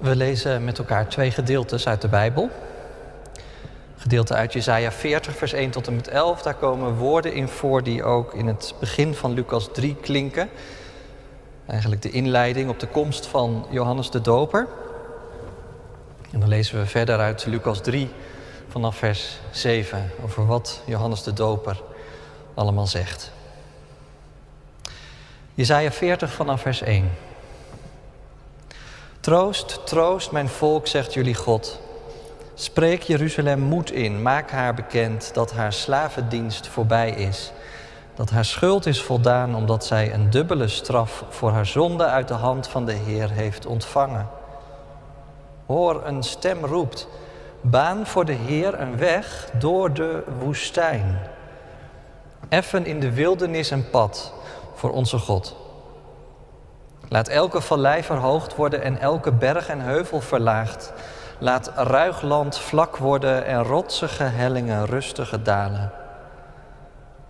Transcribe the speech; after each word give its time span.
We 0.00 0.16
lezen 0.16 0.64
met 0.64 0.78
elkaar 0.78 1.08
twee 1.08 1.30
gedeeltes 1.30 1.86
uit 1.86 2.00
de 2.00 2.08
Bijbel. 2.08 2.50
Gedeelte 3.96 4.34
uit 4.34 4.52
Jesaja 4.52 4.92
40, 4.92 5.36
vers 5.36 5.52
1 5.52 5.70
tot 5.70 5.86
en 5.86 5.94
met 5.94 6.08
11. 6.08 6.42
Daar 6.42 6.54
komen 6.54 6.94
woorden 6.94 7.32
in 7.32 7.48
voor 7.48 7.82
die 7.82 8.04
ook 8.04 8.34
in 8.34 8.46
het 8.46 8.74
begin 8.78 9.14
van 9.14 9.32
Lucas 9.32 9.68
3 9.72 9.96
klinken. 10.00 10.48
Eigenlijk 11.66 12.02
de 12.02 12.10
inleiding 12.10 12.70
op 12.70 12.80
de 12.80 12.86
komst 12.86 13.26
van 13.26 13.66
Johannes 13.70 14.10
de 14.10 14.20
Doper. 14.20 14.66
En 16.30 16.40
dan 16.40 16.48
lezen 16.48 16.78
we 16.78 16.86
verder 16.86 17.18
uit 17.18 17.46
Lucas 17.46 17.80
3 17.80 18.10
vanaf 18.68 18.96
vers 18.96 19.38
7 19.50 20.10
over 20.24 20.46
wat 20.46 20.82
Johannes 20.84 21.22
de 21.22 21.32
Doper 21.32 21.82
allemaal 22.54 22.86
zegt. 22.86 23.32
Jesaja 25.54 25.90
40 25.90 26.32
vanaf 26.32 26.60
vers 26.60 26.82
1. 26.82 27.10
Troost, 29.20 29.86
troost 29.86 30.30
mijn 30.30 30.48
volk, 30.48 30.86
zegt 30.86 31.14
jullie 31.14 31.34
God. 31.34 31.80
Spreek 32.54 33.02
Jeruzalem 33.02 33.60
moed 33.60 33.90
in, 33.90 34.22
maak 34.22 34.50
haar 34.50 34.74
bekend 34.74 35.34
dat 35.34 35.52
haar 35.52 35.72
slavendienst 35.72 36.68
voorbij 36.68 37.10
is. 37.10 37.52
Dat 38.14 38.30
haar 38.30 38.44
schuld 38.44 38.86
is 38.86 39.02
voldaan 39.02 39.54
omdat 39.54 39.84
zij 39.84 40.14
een 40.14 40.30
dubbele 40.30 40.68
straf 40.68 41.24
voor 41.28 41.50
haar 41.50 41.66
zonde 41.66 42.04
uit 42.04 42.28
de 42.28 42.34
hand 42.34 42.68
van 42.68 42.86
de 42.86 42.92
Heer 42.92 43.30
heeft 43.30 43.66
ontvangen. 43.66 44.28
Hoor, 45.66 46.06
een 46.06 46.22
stem 46.22 46.64
roept, 46.64 47.08
baan 47.60 48.06
voor 48.06 48.24
de 48.24 48.36
Heer 48.46 48.80
een 48.80 48.96
weg 48.96 49.50
door 49.58 49.92
de 49.92 50.22
woestijn. 50.38 51.18
Effen 52.48 52.86
in 52.86 53.00
de 53.00 53.12
wildernis 53.12 53.70
een 53.70 53.90
pad 53.90 54.32
voor 54.74 54.90
onze 54.90 55.18
God. 55.18 55.56
Laat 57.12 57.28
elke 57.28 57.60
vallei 57.60 58.02
verhoogd 58.02 58.56
worden 58.56 58.82
en 58.82 58.98
elke 59.00 59.32
berg 59.32 59.68
en 59.68 59.80
heuvel 59.80 60.20
verlaagd. 60.20 60.92
Laat 61.38 61.70
ruig 61.74 62.22
land 62.22 62.58
vlak 62.58 62.96
worden 62.96 63.44
en 63.44 63.62
rotsige 63.62 64.22
hellingen 64.22 64.86
rustige 64.86 65.42
dalen. 65.42 65.92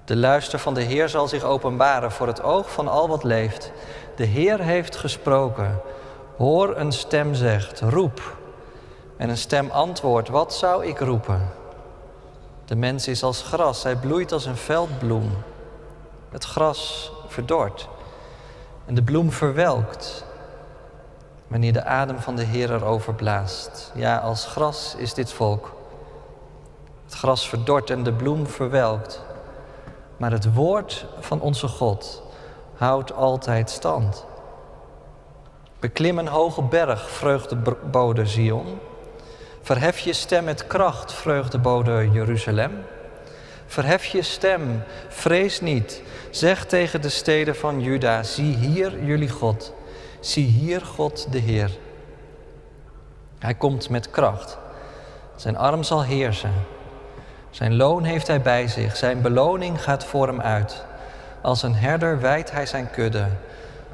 De 0.05 0.17
luister 0.17 0.59
van 0.59 0.75
de 0.75 0.81
Heer 0.81 1.09
zal 1.09 1.29
zich 1.29 1.43
openbaren 1.43 2.13
voor 2.13 2.27
het 2.27 2.43
oog 2.43 2.73
van 2.73 2.89
al 2.89 3.09
wat 3.09 3.25
leeft. 3.25 3.73
De 4.17 4.25
Heer 4.25 4.61
heeft 4.61 4.97
gesproken. 4.97 5.81
Hoor 6.37 6.77
een 6.77 6.93
stem 6.93 7.35
zegt, 7.35 7.81
roep. 7.81 8.37
En 9.17 9.29
een 9.29 9.37
stem 9.37 9.71
antwoordt, 9.71 10.29
wat 10.29 10.55
zou 10.55 10.87
ik 10.87 10.99
roepen? 10.99 11.49
De 12.65 12.77
mens 12.77 13.09
is 13.09 13.23
als 13.23 13.43
gras, 13.43 13.83
hij 13.83 13.97
bloeit 13.97 14.33
als 14.33 14.45
een 14.45 14.57
veldbloem. 14.57 15.31
Het 16.31 16.45
gras 16.45 17.13
verdort 17.27 17.89
en 18.87 18.95
de 18.95 19.03
bloem 19.03 19.33
verwelkt 19.33 20.25
wanneer 21.51 21.73
de 21.73 21.85
adem 21.85 22.19
van 22.19 22.37
de 22.37 22.45
Heer 22.45 22.73
erover 22.75 23.15
blaast. 23.15 23.93
Ja, 23.95 24.17
als 24.17 24.47
gras 24.47 24.95
is 24.99 25.15
dit 25.15 25.33
volk. 25.33 25.75
Het 27.05 27.15
gras 27.15 27.49
verdort 27.49 27.91
en 27.91 28.03
de 28.03 28.13
bloem 28.13 28.47
verwelkt. 28.47 29.23
Maar 30.17 30.31
het 30.31 30.55
woord 30.55 31.07
van 31.21 31.41
onze 31.41 31.69
God 31.69 32.23
houdt 32.75 33.13
altijd 33.13 33.71
stand. 33.71 34.27
Beklim 35.79 36.19
een 36.19 36.29
hoge 36.29 36.63
berg, 36.63 37.11
vreugdebode 37.11 38.27
Zion. 38.27 38.79
Verhef 39.63 39.99
je 39.99 40.13
stem 40.13 40.45
met 40.45 40.67
kracht, 40.67 41.13
vreugdebode 41.13 42.11
Jeruzalem. 42.13 42.85
Verhef 43.71 44.05
je 44.05 44.23
stem, 44.23 44.83
vrees 45.09 45.61
niet. 45.61 46.03
Zeg 46.31 46.67
tegen 46.67 47.01
de 47.01 47.09
steden 47.09 47.57
van 47.57 47.81
Juda: 47.81 48.23
zie 48.23 48.57
hier 48.57 49.05
jullie 49.05 49.29
God. 49.29 49.73
Zie 50.21 50.47
hier 50.47 50.81
God 50.81 51.33
de 51.33 51.39
Heer. 51.39 51.71
Hij 53.39 53.55
komt 53.55 53.89
met 53.89 54.11
kracht. 54.11 54.59
Zijn 55.37 55.57
arm 55.57 55.83
zal 55.83 56.05
heersen. 56.05 56.53
Zijn 57.51 57.77
loon 57.77 58.05
heeft 58.05 58.27
hij 58.27 58.41
bij 58.41 58.69
zich. 58.69 58.97
Zijn 58.97 59.23
beloning 59.23 59.83
gaat 59.83 60.05
voor 60.05 60.27
hem 60.27 60.41
uit. 60.41 60.85
Als 61.43 61.63
een 61.63 61.75
herder 61.75 62.21
wijdt 62.21 62.51
hij 62.51 62.67
zijn 62.67 62.91
kudde. 62.91 63.27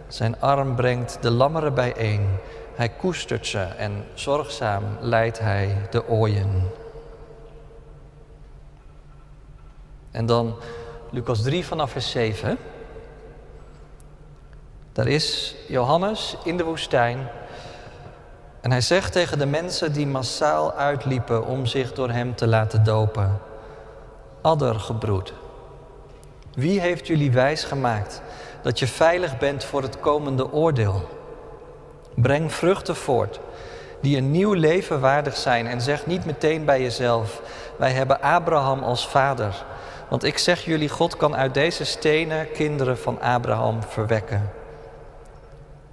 Zijn 0.08 0.40
arm 0.40 0.74
brengt 0.74 1.18
de 1.20 1.30
lammeren 1.30 1.74
bijeen. 1.74 2.28
Hij 2.74 2.88
koestert 2.88 3.46
ze 3.46 3.62
en 3.62 4.04
zorgzaam 4.14 4.84
leidt 5.00 5.38
hij 5.38 5.76
de 5.90 6.08
ooien. 6.08 6.84
En 10.16 10.26
dan 10.26 10.54
Lucas 11.10 11.42
3 11.42 11.66
vanaf 11.66 11.90
vers 11.90 12.10
7. 12.10 12.58
Daar 14.92 15.06
is 15.06 15.54
Johannes 15.68 16.36
in 16.44 16.56
de 16.56 16.64
woestijn. 16.64 17.28
En 18.60 18.70
hij 18.70 18.80
zegt 18.80 19.12
tegen 19.12 19.38
de 19.38 19.46
mensen 19.46 19.92
die 19.92 20.06
massaal 20.06 20.72
uitliepen 20.72 21.46
om 21.46 21.66
zich 21.66 21.92
door 21.92 22.10
hem 22.10 22.34
te 22.34 22.46
laten 22.46 22.84
dopen: 22.84 23.38
Addergebroed, 24.40 25.32
wie 26.54 26.80
heeft 26.80 27.06
jullie 27.06 27.32
wijs 27.32 27.64
gemaakt 27.64 28.22
dat 28.62 28.78
je 28.78 28.86
veilig 28.86 29.38
bent 29.38 29.64
voor 29.64 29.82
het 29.82 30.00
komende 30.00 30.52
oordeel? 30.52 31.08
Breng 32.14 32.52
vruchten 32.52 32.96
voort 32.96 33.40
die 34.00 34.16
een 34.16 34.30
nieuw 34.30 34.52
leven 34.52 35.00
waardig 35.00 35.36
zijn 35.36 35.66
en 35.66 35.80
zeg 35.80 36.06
niet 36.06 36.24
meteen 36.24 36.64
bij 36.64 36.82
jezelf: 36.82 37.42
Wij 37.78 37.92
hebben 37.92 38.20
Abraham 38.20 38.82
als 38.82 39.08
vader. 39.08 39.64
Want 40.08 40.24
ik 40.24 40.38
zeg 40.38 40.64
jullie, 40.64 40.88
God 40.88 41.16
kan 41.16 41.36
uit 41.36 41.54
deze 41.54 41.84
stenen 41.84 42.52
kinderen 42.52 42.98
van 42.98 43.20
Abraham 43.20 43.82
verwekken. 43.82 44.50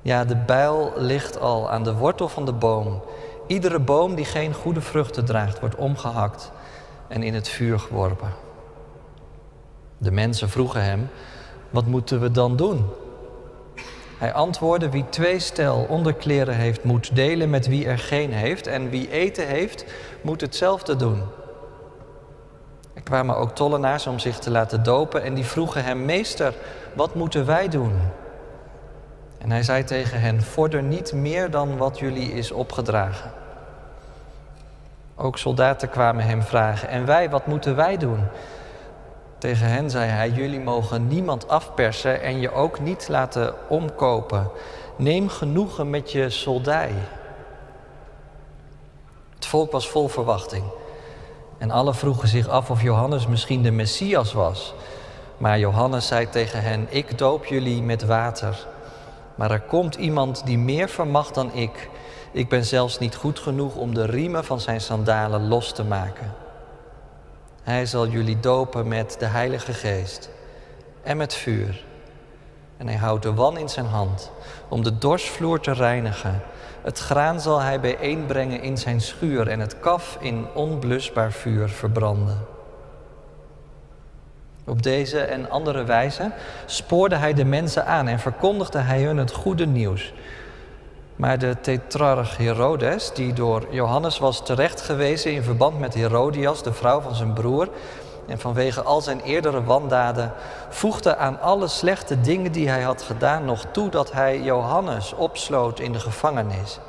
Ja, 0.02 0.26
de 0.26 0.36
bijl 0.36 0.94
ligt 0.96 1.40
al 1.40 1.72
aan 1.72 1.84
de 1.84 1.94
wortel 1.94 2.30
van 2.30 2.46
de 2.46 2.54
boom. 2.54 3.02
Iedere 3.48 3.80
boom 3.80 4.16
die 4.16 4.26
geen 4.26 4.54
goede 4.54 4.82
vruchten 4.82 5.26
draagt, 5.26 5.60
wordt 5.60 5.76
omgehakt 5.76 6.52
en 7.08 7.24
in 7.24 7.34
het 7.34 7.48
vuur 7.48 7.80
geworpen. 7.80 8.34
De 9.98 10.12
mensen 10.12 10.50
vroegen 10.50 10.84
hem: 10.84 11.10
Wat 11.70 11.86
moeten 11.86 12.20
we 12.20 12.32
dan 12.32 12.56
doen? 12.56 12.86
Hij 14.18 14.34
antwoordde: 14.34 14.90
Wie 14.90 15.10
twee 15.10 15.40
stel 15.40 15.86
onderkleren 15.90 16.56
heeft, 16.56 16.84
moet 16.84 17.16
delen 17.16 17.50
met 17.50 17.68
wie 17.68 17.86
er 17.86 18.00
geen 18.00 18.34
heeft. 18.34 18.68
En 18.68 18.90
wie 18.90 19.12
eten 19.12 19.48
heeft, 19.48 19.86
moet 20.22 20.42
hetzelfde 20.42 20.96
doen. 20.96 21.22
Kwamen 23.04 23.38
ook 23.38 23.56
tollenaars 23.56 24.08
om 24.08 24.20
zich 24.20 24.40
te 24.40 24.52
laten 24.52 24.84
dopen 24.84 25.24
en 25.24 25.34
die 25.34 25.46
vroegen 25.46 25.84
hem: 25.84 26.06
Meester, 26.06 26.54
wat 26.94 27.16
moeten 27.16 27.46
wij 27.46 27.68
doen? 27.68 28.00
En 29.38 29.52
hij 29.52 29.64
zei 29.64 29.84
tegen 29.84 30.20
hen: 30.20 30.42
Vorder 30.42 30.84
niet 30.84 31.14
meer 31.14 31.52
dan 31.52 31.78
wat 31.78 32.00
jullie 32.00 32.34
is 32.34 32.52
opgedragen. 32.52 33.32
Ook 35.16 35.38
soldaten 35.38 35.90
kwamen 35.90 36.26
hem 36.26 36.42
vragen: 36.42 36.90
En 36.90 37.06
wij, 37.06 37.30
wat 37.30 37.48
moeten 37.48 37.76
wij 37.76 37.98
doen? 37.98 38.28
Tegen 39.38 39.68
hen 39.68 39.90
zei 39.90 40.10
hij: 40.10 40.30
Jullie 40.30 40.60
mogen 40.60 41.08
niemand 41.08 41.48
afpersen 41.48 42.22
en 42.22 42.40
je 42.40 42.52
ook 42.52 42.80
niet 42.80 43.08
laten 43.08 43.54
omkopen. 43.68 44.50
Neem 44.96 45.30
genoegen 45.30 45.90
met 45.90 46.12
je 46.12 46.30
soldij. 46.30 46.92
Het 49.36 49.46
volk 49.46 49.72
was 49.72 49.90
vol 49.90 50.08
verwachting. 50.08 50.64
En 51.58 51.72
alle 51.72 51.94
vroegen 51.94 52.28
zich 52.28 52.48
af 52.48 52.70
of 52.70 52.82
Johannes 52.82 53.28
misschien 53.28 53.62
de 53.62 53.72
Messias 53.72 54.34
was. 54.34 54.74
Maar 55.38 55.60
Johannes 55.60 56.08
zei 56.08 56.30
tegen 56.30 56.62
hen: 56.62 56.88
Ik 56.90 57.18
doop 57.18 57.46
jullie 57.46 57.82
met 57.82 58.06
water. 58.06 58.68
Maar 59.36 59.52
er 59.52 59.62
komt 59.62 59.96
iemand 59.96 60.46
die 60.46 60.58
meer 60.58 60.90
vermacht 60.90 61.34
dan 61.34 61.54
ik. 61.54 61.90
Ik 62.32 62.50
ben 62.50 62.66
zelfs 62.66 63.00
niet 63.00 63.16
goed 63.16 63.40
genoeg 63.40 63.76
om 63.76 63.94
de 63.94 64.06
riemen 64.06 64.46
van 64.46 64.60
zijn 64.60 64.82
sandalen 64.82 65.48
los 65.48 65.72
te 65.72 65.84
maken. 65.84 66.34
Hij 67.64 67.86
zal 67.86 68.08
jullie 68.08 68.40
dopen 68.40 68.88
met 68.88 69.16
de 69.20 69.26
Heilige 69.26 69.74
Geest 69.74 70.30
en 71.04 71.18
met 71.18 71.34
vuur. 71.34 71.86
En 72.78 72.88
hij 72.88 72.98
houdt 72.98 73.24
de 73.24 73.34
wan 73.34 73.58
in 73.58 73.70
zijn 73.70 73.86
hand 73.86 74.32
om 74.68 74.84
de 74.84 74.98
dorsvloer 74.98 75.60
te 75.60 75.72
reinigen. 75.72 76.42
Het 76.84 77.00
graan 77.00 77.42
zal 77.42 77.62
hij 77.62 77.80
bijeenbrengen 77.80 78.62
in 78.62 78.78
zijn 78.78 79.02
schuur 79.02 79.48
en 79.48 79.60
het 79.60 79.80
kaf 79.80 80.18
in 80.20 80.46
onblusbaar 80.54 81.32
vuur 81.32 81.70
verbranden. 81.70 82.46
Op 84.66 84.84
deze 84.84 85.20
en 85.20 85.50
andere 85.50 85.84
wijze 85.84 86.32
spoorde 86.66 87.16
hij 87.16 87.34
de 87.34 87.46
mensen 87.46 87.86
aan 87.86 88.08
en 88.08 88.20
verkondigde 88.20 88.80
hij 88.80 89.04
hun 89.04 89.18
het 89.18 89.32
goede 89.32 89.66
nieuws. 89.66 90.14
Maar 91.16 91.40
de 91.40 91.56
tetrarch 91.62 92.38
Herodes, 92.38 93.14
die 93.14 93.34
door 93.34 93.68
Johannes 93.72 94.20
was 94.20 94.46
terechtgewezen 94.46 95.34
in 95.34 95.44
verband 95.44 95.80
met 95.80 95.94
Herodias, 95.94 96.64
de 96.64 96.74
vrouw 96.74 97.02
van 97.02 97.16
zijn 97.16 97.34
broer, 97.34 97.70
en 98.28 98.40
vanwege 98.40 98.82
al 98.82 99.02
zijn 99.02 99.22
eerdere 99.22 99.64
wandaden, 99.64 100.34
voegde 100.70 101.16
aan 101.16 101.42
alle 101.42 101.68
slechte 101.68 102.22
dingen 102.22 102.52
die 102.52 102.70
hij 102.70 102.82
had 102.82 103.02
gedaan 103.02 103.46
nog 103.46 103.66
toe 103.72 103.90
dat 103.90 104.12
hij 104.12 104.42
Johannes 104.42 105.14
opsloot 105.14 105.80
in 105.80 105.92
de 105.92 106.00
gevangenis. 106.00 106.80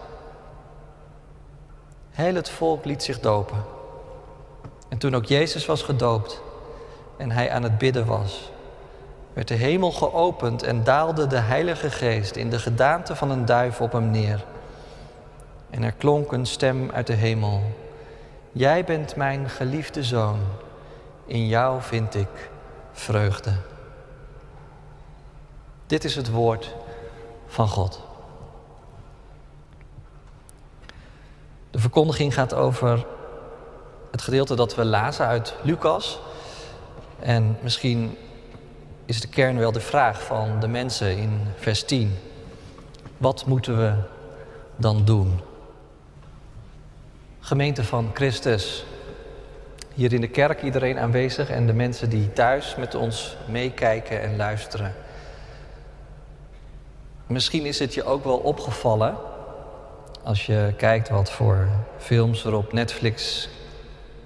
Heel 2.11 2.35
het 2.35 2.51
volk 2.51 2.85
liet 2.85 3.03
zich 3.03 3.21
dopen. 3.21 3.65
En 4.89 4.99
toen 4.99 5.15
ook 5.15 5.25
Jezus 5.25 5.67
was 5.67 5.83
gedoopt, 5.83 6.43
en 7.17 7.31
hij 7.31 7.51
aan 7.51 7.63
het 7.63 7.79
bidden 7.79 8.07
was, 8.07 8.53
werd 9.33 9.49
de 9.49 9.55
hemel 9.55 9.93
geopend 9.93 10.63
en 10.63 10.85
daalde 10.85 11.27
de 11.27 11.39
Heilige 11.39 11.91
Geest 11.91 12.37
in 12.37 12.51
de 12.51 12.59
gedaante 12.59 13.17
van 13.17 13.31
een 13.31 13.45
duif 13.45 13.81
op 13.81 13.93
hem 13.93 14.11
neer. 14.11 14.45
En 15.71 15.83
er 15.83 15.93
klonk 15.93 16.33
een 16.33 16.47
stem 16.47 16.91
uit 16.91 17.07
de 17.07 17.13
hemel. 17.13 17.63
Jij 18.53 18.85
bent 18.85 19.17
mijn 19.17 19.49
geliefde 19.49 20.03
zoon. 20.03 20.39
In 21.26 21.47
jou 21.47 21.82
vind 21.82 22.15
ik 22.15 22.50
vreugde. 22.93 23.53
Dit 25.87 26.05
is 26.05 26.17
het 26.17 26.31
woord 26.31 26.75
van 27.47 27.69
God. 27.69 28.03
De 31.71 31.79
verkondiging 31.79 32.35
gaat 32.35 32.55
over 32.55 33.06
het 34.11 34.23
gedeelte 34.23 34.55
dat 34.55 34.75
we 34.75 34.85
lazen 34.85 35.26
uit 35.26 35.55
Lucas. 35.62 36.19
En 37.19 37.59
misschien 37.61 38.17
is 39.05 39.21
de 39.21 39.29
kern 39.29 39.59
wel 39.59 39.73
de 39.73 39.81
vraag 39.81 40.23
van 40.23 40.61
de 40.61 40.69
mensen 40.69 41.17
in 41.17 41.41
vers 41.56 41.85
10. 41.85 42.19
Wat 43.17 43.47
moeten 43.47 43.76
we 43.76 43.94
dan 44.76 45.05
doen? 45.05 45.41
Gemeente 47.41 47.85
van 47.85 48.11
Christus, 48.15 48.85
hier 49.94 50.12
in 50.12 50.20
de 50.20 50.29
kerk 50.29 50.62
iedereen 50.62 50.99
aanwezig 50.99 51.50
en 51.50 51.67
de 51.67 51.73
mensen 51.73 52.11
die 52.11 52.32
thuis 52.32 52.76
met 52.76 52.94
ons 52.94 53.37
meekijken 53.49 54.23
en 54.23 54.37
luisteren. 54.37 54.94
Misschien 57.26 57.64
is 57.64 57.79
het 57.79 57.94
je 57.94 58.05
ook 58.05 58.25
wel 58.25 58.37
opgevallen 58.37 59.17
als 60.23 60.46
je 60.46 60.75
kijkt 60.76 61.08
wat 61.08 61.31
voor 61.31 61.69
films 61.99 62.44
er 62.44 62.55
op 62.55 62.73
Netflix 62.73 63.49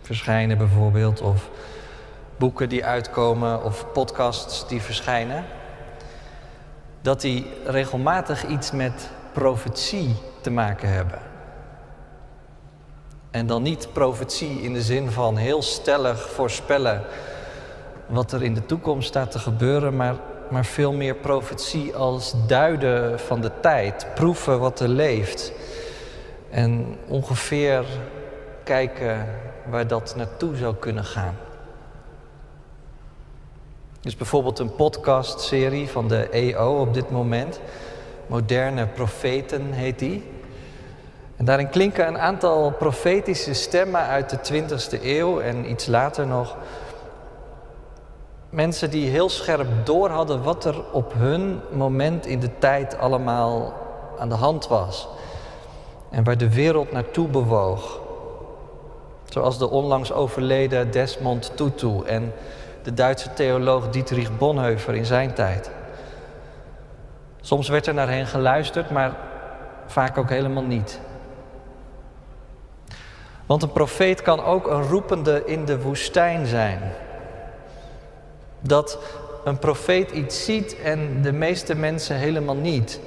verschijnen 0.03 0.59
bijvoorbeeld, 0.59 1.21
of 1.21 1.51
boeken 2.37 2.69
die 2.69 2.85
uitkomen 2.85 3.65
of 3.65 3.93
podcasts 3.93 4.69
die 4.69 4.83
verschijnen, 4.83 5.45
dat 7.01 7.21
die 7.21 7.47
regelmatig 7.65 8.47
iets 8.47 8.71
met 8.71 9.11
profetie 9.33 10.17
te 10.41 10.51
maken 10.51 10.89
hebben. 10.89 11.19
En 13.31 13.47
dan 13.47 13.63
niet 13.63 13.89
profetie 13.93 14.63
in 14.63 14.73
de 14.73 14.83
zin 14.83 15.11
van 15.11 15.37
heel 15.37 15.63
stellig 15.63 16.31
voorspellen 16.31 17.05
wat 18.07 18.33
er 18.33 18.43
in 18.43 18.55
de 18.55 18.67
toekomst 18.67 19.09
staat 19.09 19.31
te 19.31 19.39
gebeuren, 19.39 19.97
maar, 19.97 20.15
maar 20.51 20.65
veel 20.65 20.93
meer 20.93 21.15
profetie 21.15 21.95
als 21.95 22.35
duiden 22.47 23.21
van 23.21 23.41
de 23.41 23.51
tijd, 23.61 24.07
proeven 24.15 24.61
wat 24.61 24.81
er 24.81 24.89
leeft. 24.89 25.53
En 26.51 26.97
ongeveer 27.09 27.85
kijken 28.65 29.27
waar 29.71 29.87
dat 29.87 30.15
naartoe 30.17 30.57
zou 30.57 30.75
kunnen 30.75 31.05
gaan. 31.05 31.37
Dus 34.01 34.17
bijvoorbeeld 34.17 34.59
een 34.59 34.75
podcastserie 34.75 35.89
van 35.89 36.09
de 36.09 36.29
EO 36.29 36.81
op 36.81 36.95
dit 36.95 37.11
moment. 37.11 37.61
Moderne 38.27 38.87
Profeten 38.87 39.73
heet 39.73 39.99
die. 39.99 40.38
En 41.39 41.45
daarin 41.45 41.69
klinken 41.69 42.07
een 42.07 42.19
aantal 42.19 42.71
profetische 42.71 43.55
stemmen 43.55 44.01
uit 44.01 44.31
de 44.31 44.63
20e 44.63 45.03
eeuw 45.03 45.41
en 45.41 45.71
iets 45.71 45.87
later 45.87 46.27
nog. 46.27 46.57
Mensen 48.51 48.91
die 48.91 49.11
heel 49.11 49.29
scherp 49.29 49.67
door 49.85 50.09
hadden 50.09 50.43
wat 50.43 50.65
er 50.65 50.93
op 50.93 51.13
hun 51.17 51.61
moment 51.71 52.27
in 52.27 52.41
de 52.41 52.59
tijd 52.59 52.99
allemaal 52.99 53.73
aan 54.19 54.29
de 54.29 54.35
hand 54.35 54.69
was. 54.69 55.09
En 56.11 56.25
waar 56.25 56.39
de 56.39 56.55
wereld 56.55 56.93
naartoe 56.93 57.29
bewoog. 57.29 58.01
Zoals 59.25 59.59
de 59.59 59.71
onlangs 59.71 60.13
overleden 60.13 60.91
Desmond 60.91 61.53
Tutu 61.55 62.03
en 62.07 62.33
de 62.83 62.95
Duitse 62.95 63.33
theoloog 63.33 63.89
Dietrich 63.89 64.39
Bonhoeffer 64.39 64.95
in 64.95 65.07
zijn 65.07 65.35
tijd. 65.35 65.71
Soms 67.41 67.69
werd 67.69 67.87
er 67.87 67.95
naar 67.95 68.09
hen 68.09 68.27
geluisterd, 68.27 68.91
maar 68.91 69.17
vaak 69.87 70.19
ook 70.19 70.31
helemaal 70.31 70.63
niet. 70.63 71.01
Want 73.49 73.63
een 73.63 73.73
profeet 73.73 74.23
kan 74.23 74.45
ook 74.45 74.67
een 74.67 74.83
roepende 74.83 75.43
in 75.47 75.65
de 75.65 75.81
woestijn 75.81 76.47
zijn. 76.47 76.93
Dat 78.61 78.99
een 79.45 79.59
profeet 79.59 80.11
iets 80.11 80.45
ziet 80.45 80.81
en 80.81 81.23
de 81.23 81.33
meeste 81.33 81.75
mensen 81.75 82.17
helemaal 82.17 82.55
niet. 82.55 83.01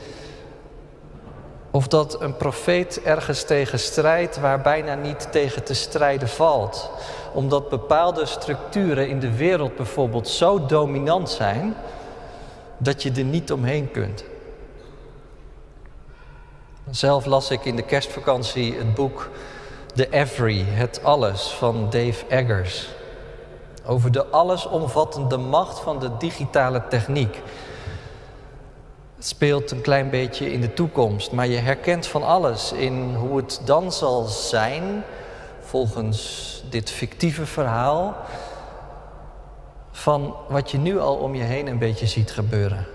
Of 1.72 1.88
dat 1.88 2.22
een 2.22 2.38
profeet 2.38 3.02
ergens 3.02 3.44
tegen 3.44 3.80
strijdt 3.80 4.40
waar 4.40 4.62
bijna 4.62 4.96
niet 4.96 5.32
tegen 5.32 5.64
te 5.64 5.74
strijden 5.74 6.30
valt. 6.30 6.90
Omdat 7.34 7.70
bepaalde 7.70 8.26
structuren 8.26 9.10
in 9.10 9.20
de 9.20 9.36
wereld 9.36 9.76
bijvoorbeeld 9.76 10.28
zo 10.28 10.66
dominant 10.66 11.30
zijn 11.30 11.76
dat 12.78 13.04
je 13.04 13.12
er 13.12 13.24
niet 13.24 13.52
omheen 13.52 13.92
kunt. 13.92 14.24
Zelf 16.90 17.26
las 17.26 17.52
ik 17.52 17.66
in 17.66 17.76
de 17.76 17.86
kerstvakantie 17.86 18.78
het 18.78 18.94
boek 18.94 19.30
The 19.96 20.10
Every, 20.10 20.66
het 20.68 21.04
alles 21.04 21.48
van 21.48 21.84
Dave 21.90 22.26
Eggers. 22.30 22.90
Over 23.86 24.12
de 24.12 24.26
allesomvattende 24.26 25.38
macht 25.38 25.80
van 25.80 26.00
de 26.00 26.18
digitale 26.18 26.88
techniek. 26.88 27.42
Het 29.16 29.26
speelt 29.28 29.72
een 29.72 29.82
klein 29.82 30.10
beetje 30.10 30.52
in 30.52 30.62
de 30.62 30.74
toekomst, 30.74 31.32
maar 31.32 31.48
je 31.48 31.58
herkent 31.58 32.08
van 32.08 32.24
alles 32.24 32.72
in 32.72 33.16
hoe 33.16 33.38
het 33.38 33.62
dan 33.66 33.92
zal 33.92 34.24
zijn, 34.24 35.04
volgens 35.60 36.64
dit 36.70 36.92
fictieve 36.92 37.46
verhaal, 37.46 38.16
van 39.92 40.36
wat 40.48 40.72
je 40.72 40.78
nu 40.78 41.00
al 41.00 41.16
om 41.16 41.36
je 41.36 41.44
heen 41.44 41.68
een 41.68 41.80
beetje 41.80 42.08
ziet 42.08 42.32
gebeuren. 42.32 42.88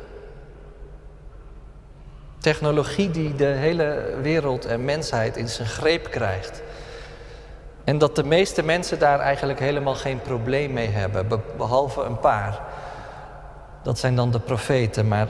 Technologie 2.38 3.10
die 3.10 3.34
de 3.34 3.44
hele 3.44 4.14
wereld 4.22 4.64
en 4.64 4.84
mensheid 4.84 5.36
in 5.36 5.48
zijn 5.48 5.68
greep 5.68 6.10
krijgt. 6.10 6.62
En 7.86 7.98
dat 7.98 8.16
de 8.16 8.24
meeste 8.24 8.62
mensen 8.62 8.98
daar 8.98 9.20
eigenlijk 9.20 9.58
helemaal 9.58 9.94
geen 9.94 10.20
probleem 10.20 10.72
mee 10.72 10.88
hebben, 10.88 11.42
behalve 11.56 12.02
een 12.02 12.18
paar. 12.18 12.60
Dat 13.82 13.98
zijn 13.98 14.16
dan 14.16 14.30
de 14.30 14.40
profeten, 14.40 15.08
maar 15.08 15.28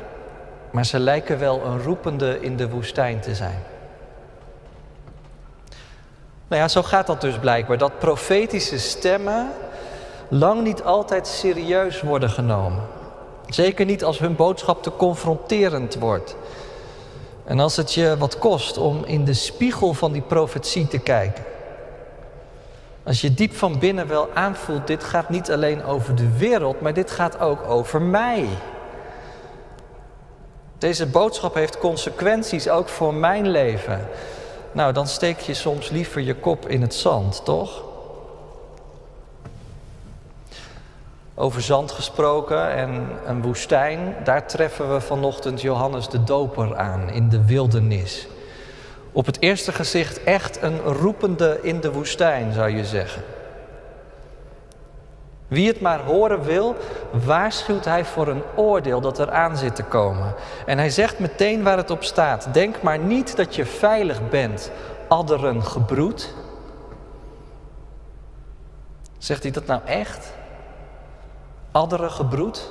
maar 0.76 0.86
ze 0.86 0.98
lijken 0.98 1.38
wel 1.38 1.64
een 1.64 1.82
roepende 1.82 2.40
in 2.40 2.56
de 2.56 2.68
woestijn 2.68 3.20
te 3.20 3.34
zijn. 3.34 3.62
Nou 6.48 6.62
ja, 6.62 6.68
zo 6.68 6.82
gaat 6.82 7.06
dat 7.06 7.20
dus 7.20 7.38
blijkbaar. 7.38 7.78
Dat 7.78 7.98
profetische 7.98 8.78
stemmen 8.78 9.48
lang 10.28 10.62
niet 10.62 10.82
altijd 10.82 11.26
serieus 11.26 12.00
worden 12.00 12.30
genomen. 12.30 12.82
Zeker 13.48 13.84
niet 13.84 14.04
als 14.04 14.18
hun 14.18 14.36
boodschap 14.36 14.82
te 14.82 14.96
confronterend 14.96 15.94
wordt. 15.94 16.36
En 17.44 17.60
als 17.60 17.76
het 17.76 17.94
je 17.94 18.16
wat 18.18 18.38
kost 18.38 18.78
om 18.78 19.04
in 19.04 19.24
de 19.24 19.34
spiegel 19.34 19.94
van 19.94 20.12
die 20.12 20.22
profetie 20.22 20.88
te 20.88 20.98
kijken. 20.98 21.44
Als 23.06 23.20
je 23.20 23.34
diep 23.34 23.54
van 23.54 23.78
binnen 23.78 24.08
wel 24.08 24.28
aanvoelt, 24.34 24.86
dit 24.86 25.04
gaat 25.04 25.28
niet 25.28 25.50
alleen 25.50 25.84
over 25.84 26.14
de 26.14 26.36
wereld, 26.38 26.80
maar 26.80 26.94
dit 26.94 27.10
gaat 27.10 27.40
ook 27.40 27.62
over 27.68 28.02
mij. 28.02 28.48
Deze 30.78 31.06
boodschap 31.06 31.54
heeft 31.54 31.78
consequenties 31.78 32.68
ook 32.68 32.88
voor 32.88 33.14
mijn 33.14 33.48
leven. 33.48 34.08
Nou, 34.72 34.92
dan 34.92 35.06
steek 35.06 35.38
je 35.38 35.54
soms 35.54 35.90
liever 35.90 36.20
je 36.20 36.34
kop 36.34 36.68
in 36.68 36.80
het 36.80 36.94
zand, 36.94 37.44
toch? 37.44 37.84
Over 41.34 41.62
zand 41.62 41.92
gesproken 41.92 42.70
en 42.70 43.08
een 43.26 43.42
woestijn, 43.42 44.14
daar 44.25 44.46
treffen 44.46 44.92
we 44.92 45.00
vanochtend 45.00 45.60
Johannes 45.60 46.08
de 46.08 46.25
Doper 46.25 46.76
aan 46.76 47.10
in 47.10 47.28
de 47.28 47.44
wildernis. 47.44 48.26
Op 49.16 49.26
het 49.26 49.40
eerste 49.40 49.73
gezicht 49.73 50.23
echt 50.23 50.62
een 50.62 50.80
roepende 50.80 51.58
in 51.62 51.80
de 51.80 51.92
woestijn, 51.92 52.52
zou 52.52 52.70
je 52.70 52.85
zeggen. 52.85 53.23
Wie 55.49 55.68
het 55.68 55.80
maar 55.80 56.00
horen 56.00 56.42
wil, 56.42 56.75
waarschuwt 57.25 57.85
hij 57.85 58.04
voor 58.04 58.28
een 58.28 58.42
oordeel 58.56 59.00
dat 59.00 59.18
er 59.18 59.30
aan 59.30 59.56
zit 59.56 59.75
te 59.76 59.82
komen. 59.82 60.35
En 60.66 60.78
hij 60.78 60.90
zegt 60.90 61.18
meteen 61.18 61.62
waar 61.62 61.76
het 61.76 61.90
op 61.90 62.04
staat. 62.04 62.49
Denk 62.52 62.82
maar 62.82 62.99
niet 62.99 63.37
dat 63.37 63.54
je 63.54 63.66
veilig 63.66 64.28
bent, 64.28 64.70
adderen 65.08 65.62
gebroed. 65.62 66.35
Zegt 69.18 69.42
hij 69.42 69.52
dat 69.52 69.66
nou 69.66 69.80
echt? 69.85 70.32
Adderen 71.70 72.11
gebroed? 72.11 72.70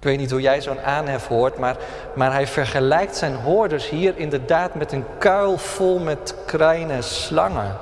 Ik 0.00 0.06
weet 0.06 0.18
niet 0.18 0.30
hoe 0.30 0.40
jij 0.40 0.60
zo'n 0.60 0.80
aanhef 0.80 1.26
hoort, 1.26 1.58
maar, 1.58 1.76
maar 2.14 2.32
hij 2.32 2.46
vergelijkt 2.46 3.16
zijn 3.16 3.34
hoorders 3.34 3.88
hier 3.88 4.16
inderdaad 4.16 4.74
met 4.74 4.92
een 4.92 5.04
kuil 5.18 5.58
vol 5.58 5.98
met 5.98 6.34
kleine 6.46 7.02
slangen. 7.02 7.76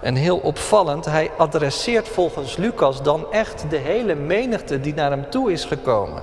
En 0.00 0.14
heel 0.14 0.36
opvallend, 0.36 1.04
hij 1.04 1.30
adresseert 1.36 2.08
volgens 2.08 2.56
Lucas 2.56 3.02
dan 3.02 3.26
echt 3.32 3.64
de 3.68 3.76
hele 3.76 4.14
menigte 4.14 4.80
die 4.80 4.94
naar 4.94 5.10
hem 5.10 5.30
toe 5.30 5.52
is 5.52 5.64
gekomen. 5.64 6.22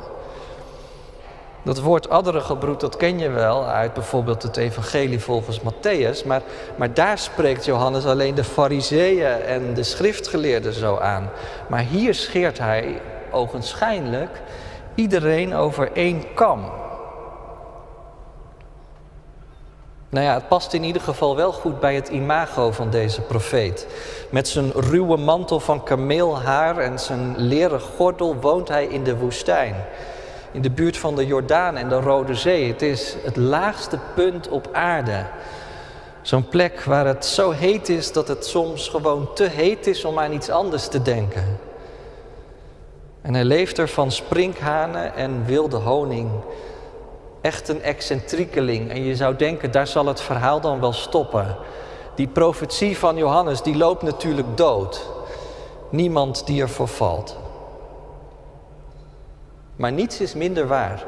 Dat 1.64 1.80
woord 1.80 2.10
adderengebroed, 2.10 2.80
dat 2.80 2.98
ken 2.98 3.20
je 3.20 3.30
wel 3.30 3.66
uit 3.66 3.94
bijvoorbeeld 3.94 4.44
het 4.44 4.58
evangelie 4.58 5.20
volgens 5.20 5.60
Matthäus. 5.60 6.26
Maar, 6.26 6.42
maar 6.76 6.94
daar 6.94 7.18
spreekt 7.18 7.66
Johannes 7.66 8.06
alleen 8.06 8.36
de 8.36 8.44
fariseeën 8.44 9.42
en 9.42 9.74
de 9.74 9.84
schriftgeleerden 9.84 10.74
zo 10.74 10.98
aan. 10.98 11.30
Maar 11.68 11.82
hier 11.82 12.14
scheert 12.14 12.60
hij 12.60 13.02
ogenschijnlijk 13.32 14.42
iedereen 14.96 15.54
over 15.54 15.92
één 15.92 16.34
kam. 16.34 16.72
Nou 20.14 20.26
ja, 20.26 20.34
het 20.34 20.48
past 20.48 20.74
in 20.74 20.84
ieder 20.84 21.02
geval 21.02 21.36
wel 21.36 21.52
goed 21.52 21.80
bij 21.80 21.96
het 21.96 22.08
imago 22.08 22.72
van 22.72 22.90
deze 22.90 23.22
profeet. 23.22 23.88
Met 24.30 24.48
zijn 24.48 24.72
ruwe 24.72 25.18
mantel 25.18 25.60
van 25.60 25.84
kameelhaar 25.84 26.78
en 26.78 27.00
zijn 27.00 27.34
leren 27.38 27.80
gordel 27.80 28.36
woont 28.36 28.68
hij 28.68 28.86
in 28.86 29.04
de 29.04 29.18
woestijn. 29.18 29.76
In 30.52 30.62
de 30.62 30.70
buurt 30.70 30.98
van 30.98 31.16
de 31.16 31.26
Jordaan 31.26 31.78
en 31.78 31.90
de 31.90 32.00
Rode 32.00 32.36
Zee. 32.36 32.68
Het 32.68 32.82
is 32.82 33.16
het 33.24 33.36
laagste 33.36 33.98
punt 34.16 34.50
op 34.50 34.70
aarde. 34.72 35.26
Zo'n 36.22 36.48
plek 36.48 36.84
waar 36.84 37.06
het 37.06 37.26
zo 37.26 37.52
heet 37.52 37.90
is 37.90 38.12
dat 38.12 38.28
het 38.28 38.46
soms 38.46 38.88
gewoon 38.88 39.34
te 39.34 39.44
heet 39.44 39.88
is 39.88 40.06
om 40.06 40.20
aan 40.20 40.34
iets 40.34 40.50
anders 40.50 40.88
te 40.88 41.02
denken. 41.02 41.60
En 43.24 43.34
hij 43.34 43.44
leeft 43.44 43.78
er 43.78 43.88
van 43.88 44.12
sprinkhanen 44.12 45.16
en 45.16 45.46
wilde 45.46 45.78
honing. 45.78 46.30
Echt 47.42 47.68
een 47.68 47.82
excentriekeling. 47.82 48.90
En 48.90 49.04
je 49.04 49.16
zou 49.16 49.36
denken, 49.36 49.72
daar 49.72 49.88
zal 49.88 50.06
het 50.06 50.22
verhaal 50.22 50.62
dan 50.62 50.80
wel 50.80 50.94
stoppen. 50.94 51.56
Die 52.16 52.28
profetie 52.28 52.98
van 52.98 53.18
Johannes, 53.18 53.62
die 53.62 53.78
loopt 53.78 54.02
natuurlijk 54.02 54.58
dood. 54.58 55.10
Niemand 55.90 56.46
die 56.46 56.62
ervoor 56.62 56.88
valt. 56.88 57.38
Maar 59.76 59.92
niets 59.92 60.20
is 60.20 60.34
minder 60.34 60.68
waar. 60.68 61.04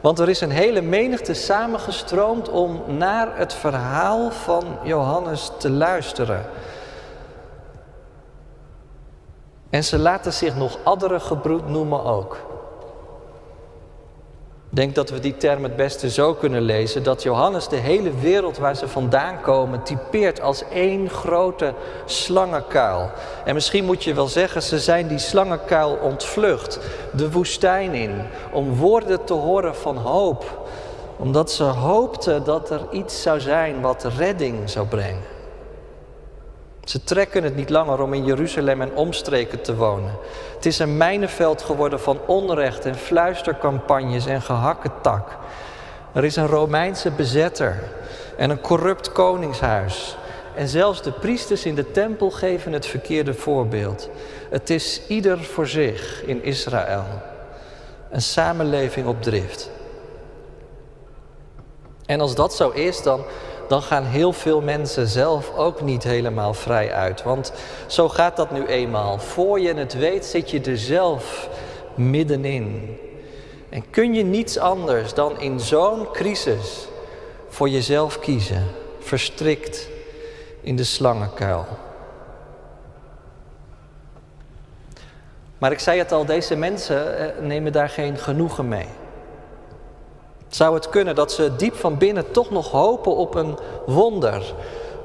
Want 0.00 0.18
er 0.18 0.28
is 0.28 0.40
een 0.40 0.50
hele 0.50 0.80
menigte 0.80 1.34
samengestroomd 1.34 2.48
om 2.48 2.82
naar 2.86 3.38
het 3.38 3.54
verhaal 3.54 4.30
van 4.30 4.64
Johannes 4.82 5.50
te 5.58 5.70
luisteren. 5.70 6.44
En 9.70 9.84
ze 9.84 9.98
laten 9.98 10.32
zich 10.32 10.56
nog 10.56 10.78
andere 10.82 11.20
gebroed 11.20 11.68
noemen 11.68 12.04
ook. 12.04 12.36
Ik 14.70 14.76
denk 14.76 14.94
dat 14.94 15.10
we 15.10 15.20
die 15.20 15.36
term 15.36 15.62
het 15.62 15.76
beste 15.76 16.10
zo 16.10 16.34
kunnen 16.34 16.62
lezen: 16.62 17.02
dat 17.02 17.22
Johannes 17.22 17.68
de 17.68 17.76
hele 17.76 18.10
wereld 18.10 18.58
waar 18.58 18.76
ze 18.76 18.88
vandaan 18.88 19.40
komen 19.40 19.82
typeert 19.82 20.40
als 20.40 20.64
één 20.72 21.10
grote 21.10 21.74
slangenkuil. 22.04 23.10
En 23.44 23.54
misschien 23.54 23.84
moet 23.84 24.04
je 24.04 24.14
wel 24.14 24.26
zeggen, 24.26 24.62
ze 24.62 24.78
zijn 24.78 25.08
die 25.08 25.18
slangenkuil 25.18 25.98
ontvlucht, 26.02 26.78
de 27.12 27.30
woestijn 27.30 27.94
in, 27.94 28.22
om 28.52 28.74
woorden 28.74 29.24
te 29.24 29.34
horen 29.34 29.76
van 29.76 29.96
hoop, 29.96 30.68
omdat 31.16 31.50
ze 31.50 31.64
hoopten 31.64 32.44
dat 32.44 32.70
er 32.70 32.80
iets 32.90 33.22
zou 33.22 33.40
zijn 33.40 33.80
wat 33.80 34.04
redding 34.16 34.70
zou 34.70 34.86
brengen. 34.86 35.37
Ze 36.88 37.04
trekken 37.04 37.44
het 37.44 37.56
niet 37.56 37.70
langer 37.70 38.00
om 38.00 38.14
in 38.14 38.24
Jeruzalem 38.24 38.80
en 38.80 38.94
omstreken 38.94 39.60
te 39.60 39.76
wonen. 39.76 40.12
Het 40.54 40.66
is 40.66 40.78
een 40.78 40.96
mijnenveld 40.96 41.62
geworden 41.62 42.00
van 42.00 42.20
onrecht 42.26 42.84
en 42.84 42.94
fluistercampagnes 42.94 44.26
en 44.26 44.42
gehakke 44.42 44.90
tak. 45.02 45.36
Er 46.12 46.24
is 46.24 46.36
een 46.36 46.46
Romeinse 46.46 47.10
bezetter 47.10 47.82
en 48.36 48.50
een 48.50 48.60
corrupt 48.60 49.12
koningshuis. 49.12 50.16
En 50.54 50.68
zelfs 50.68 51.02
de 51.02 51.12
priesters 51.12 51.64
in 51.64 51.74
de 51.74 51.90
tempel 51.90 52.30
geven 52.30 52.72
het 52.72 52.86
verkeerde 52.86 53.34
voorbeeld. 53.34 54.08
Het 54.50 54.70
is 54.70 55.02
ieder 55.08 55.44
voor 55.44 55.66
zich 55.66 56.22
in 56.24 56.44
Israël. 56.44 57.04
Een 58.10 58.22
samenleving 58.22 59.06
op 59.06 59.22
drift. 59.22 59.70
En 62.06 62.20
als 62.20 62.34
dat 62.34 62.54
zo 62.54 62.70
is, 62.70 63.02
dan 63.02 63.24
dan 63.68 63.82
gaan 63.82 64.04
heel 64.04 64.32
veel 64.32 64.60
mensen 64.60 65.06
zelf 65.06 65.52
ook 65.56 65.80
niet 65.80 66.02
helemaal 66.02 66.54
vrij 66.54 66.92
uit. 66.92 67.22
Want 67.22 67.52
zo 67.86 68.08
gaat 68.08 68.36
dat 68.36 68.50
nu 68.50 68.66
eenmaal. 68.66 69.18
Voor 69.18 69.60
je 69.60 69.74
het 69.74 69.94
weet 69.94 70.24
zit 70.24 70.50
je 70.50 70.60
er 70.60 70.78
zelf 70.78 71.48
middenin. 71.94 72.98
En 73.68 73.90
kun 73.90 74.14
je 74.14 74.22
niets 74.24 74.58
anders 74.58 75.14
dan 75.14 75.40
in 75.40 75.60
zo'n 75.60 76.10
crisis 76.12 76.88
voor 77.48 77.68
jezelf 77.68 78.18
kiezen, 78.18 78.66
verstrikt 78.98 79.88
in 80.60 80.76
de 80.76 80.84
slangenkuil. 80.84 81.66
Maar 85.58 85.72
ik 85.72 85.78
zei 85.78 85.98
het 85.98 86.12
al, 86.12 86.24
deze 86.24 86.56
mensen 86.56 87.18
eh, 87.18 87.42
nemen 87.42 87.72
daar 87.72 87.88
geen 87.88 88.16
genoegen 88.16 88.68
mee. 88.68 88.86
Zou 90.48 90.74
het 90.74 90.88
kunnen 90.88 91.14
dat 91.14 91.32
ze 91.32 91.56
diep 91.56 91.74
van 91.74 91.98
binnen 91.98 92.30
toch 92.30 92.50
nog 92.50 92.70
hopen 92.70 93.16
op 93.16 93.34
een 93.34 93.58
wonder, 93.86 94.54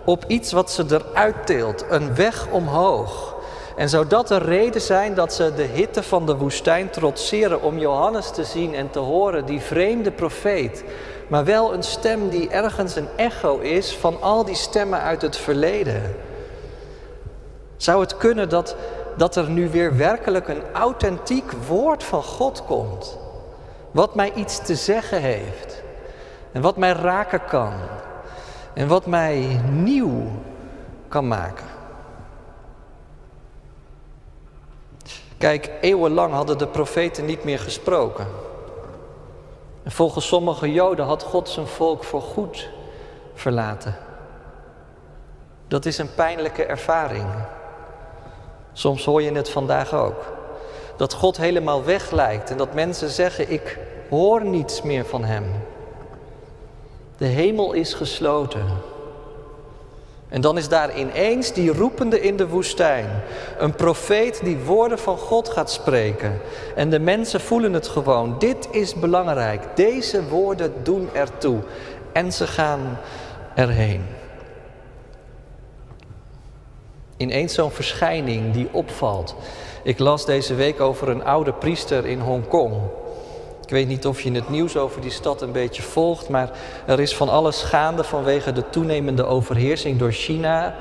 op 0.05 0.23
iets 0.27 0.51
wat 0.51 0.71
ze 0.71 0.85
eruit 0.89 1.45
teelt, 1.45 1.85
een 1.89 2.15
weg 2.15 2.47
omhoog? 2.51 3.35
En 3.75 3.89
zou 3.89 4.07
dat 4.07 4.27
de 4.27 4.37
reden 4.37 4.81
zijn 4.81 5.13
dat 5.13 5.33
ze 5.33 5.53
de 5.53 5.63
hitte 5.63 6.03
van 6.03 6.25
de 6.25 6.35
woestijn 6.35 6.89
trotseren 6.89 7.61
om 7.61 7.77
Johannes 7.77 8.29
te 8.29 8.43
zien 8.43 8.75
en 8.75 8.89
te 8.89 8.99
horen, 8.99 9.45
die 9.45 9.59
vreemde 9.59 10.11
profeet, 10.11 10.83
maar 11.27 11.45
wel 11.45 11.73
een 11.73 11.83
stem 11.83 12.29
die 12.29 12.49
ergens 12.49 12.95
een 12.95 13.07
echo 13.15 13.59
is 13.59 13.95
van 13.95 14.21
al 14.21 14.45
die 14.45 14.55
stemmen 14.55 14.99
uit 14.99 15.21
het 15.21 15.37
verleden? 15.37 16.15
Zou 17.77 18.01
het 18.01 18.17
kunnen 18.17 18.49
dat, 18.49 18.75
dat 19.17 19.35
er 19.35 19.49
nu 19.49 19.69
weer 19.69 19.97
werkelijk 19.97 20.47
een 20.47 20.63
authentiek 20.73 21.51
woord 21.67 22.03
van 22.03 22.23
God 22.23 22.63
komt? 22.65 23.17
Wat 23.93 24.15
mij 24.15 24.33
iets 24.33 24.65
te 24.65 24.75
zeggen 24.75 25.21
heeft. 25.21 25.81
En 26.51 26.61
wat 26.61 26.77
mij 26.77 26.91
raken 26.91 27.45
kan. 27.45 27.73
En 28.73 28.87
wat 28.87 29.05
mij 29.05 29.61
nieuw 29.71 30.31
kan 31.07 31.27
maken. 31.27 31.65
Kijk, 35.37 35.71
eeuwenlang 35.81 36.33
hadden 36.33 36.57
de 36.57 36.67
profeten 36.67 37.25
niet 37.25 37.43
meer 37.43 37.59
gesproken. 37.59 38.27
En 39.83 39.91
volgens 39.91 40.27
sommige 40.27 40.71
Joden 40.71 41.05
had 41.05 41.23
God 41.23 41.49
zijn 41.49 41.67
volk 41.67 42.03
voor 42.03 42.21
goed 42.21 42.69
verlaten. 43.33 43.95
Dat 45.67 45.85
is 45.85 45.97
een 45.97 46.13
pijnlijke 46.13 46.65
ervaring. 46.65 47.27
Soms 48.71 49.05
hoor 49.05 49.21
je 49.21 49.31
het 49.31 49.49
vandaag 49.49 49.93
ook 49.93 50.32
dat 50.97 51.13
God 51.13 51.37
helemaal 51.37 51.83
weg 51.83 52.11
lijkt 52.11 52.49
en 52.49 52.57
dat 52.57 52.73
mensen 52.73 53.09
zeggen: 53.09 53.51
Ik 53.51 53.79
hoor 54.09 54.45
niets 54.45 54.81
meer 54.81 55.05
van 55.05 55.23
Hem. 55.23 55.45
De 57.17 57.25
hemel 57.25 57.73
is 57.73 57.93
gesloten. 57.93 58.65
En 60.29 60.41
dan 60.41 60.57
is 60.57 60.69
daar 60.69 60.97
ineens 60.97 61.53
die 61.53 61.73
roepende 61.73 62.21
in 62.21 62.37
de 62.37 62.47
woestijn. 62.47 63.05
Een 63.57 63.75
profeet 63.75 64.43
die 64.43 64.57
woorden 64.57 64.99
van 64.99 65.17
God 65.17 65.49
gaat 65.49 65.71
spreken. 65.71 66.41
En 66.75 66.89
de 66.89 66.99
mensen 66.99 67.41
voelen 67.41 67.73
het 67.73 67.87
gewoon. 67.87 68.35
Dit 68.39 68.67
is 68.71 68.93
belangrijk. 68.93 69.63
Deze 69.75 70.27
woorden 70.27 70.73
doen 70.83 71.09
ertoe. 71.13 71.59
En 72.11 72.33
ze 72.33 72.47
gaan 72.47 72.97
erheen. 73.55 74.05
Ineens 77.23 77.53
zo'n 77.53 77.71
verschijning 77.71 78.53
die 78.53 78.67
opvalt. 78.71 79.35
Ik 79.83 79.99
las 79.99 80.25
deze 80.25 80.55
week 80.55 80.79
over 80.79 81.09
een 81.09 81.23
oude 81.23 81.53
priester 81.53 82.05
in 82.05 82.19
Hongkong. 82.19 82.73
Ik 83.63 83.69
weet 83.69 83.87
niet 83.87 84.07
of 84.07 84.21
je 84.21 84.31
het 84.31 84.49
nieuws 84.49 84.77
over 84.77 85.01
die 85.01 85.11
stad 85.11 85.41
een 85.41 85.51
beetje 85.51 85.81
volgt, 85.81 86.29
maar 86.29 86.51
er 86.85 86.99
is 86.99 87.15
van 87.15 87.29
alles 87.29 87.61
gaande 87.61 88.03
vanwege 88.03 88.51
de 88.51 88.69
toenemende 88.69 89.25
overheersing 89.25 89.99
door 89.99 90.11
China. 90.11 90.75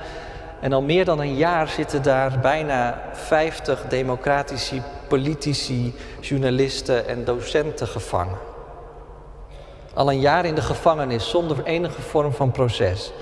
En 0.60 0.72
al 0.72 0.82
meer 0.82 1.04
dan 1.04 1.20
een 1.20 1.36
jaar 1.36 1.68
zitten 1.68 2.02
daar 2.02 2.38
bijna 2.40 3.02
50 3.12 3.84
democratische 3.88 4.82
politici, 5.08 5.94
journalisten 6.20 7.08
en 7.08 7.24
docenten 7.24 7.88
gevangen. 7.88 8.38
Al 9.94 10.10
een 10.10 10.20
jaar 10.20 10.44
in 10.44 10.54
de 10.54 10.62
gevangenis 10.62 11.30
zonder 11.30 11.64
enige 11.64 12.02
vorm 12.02 12.32
van 12.32 12.50
proces. 12.50 13.12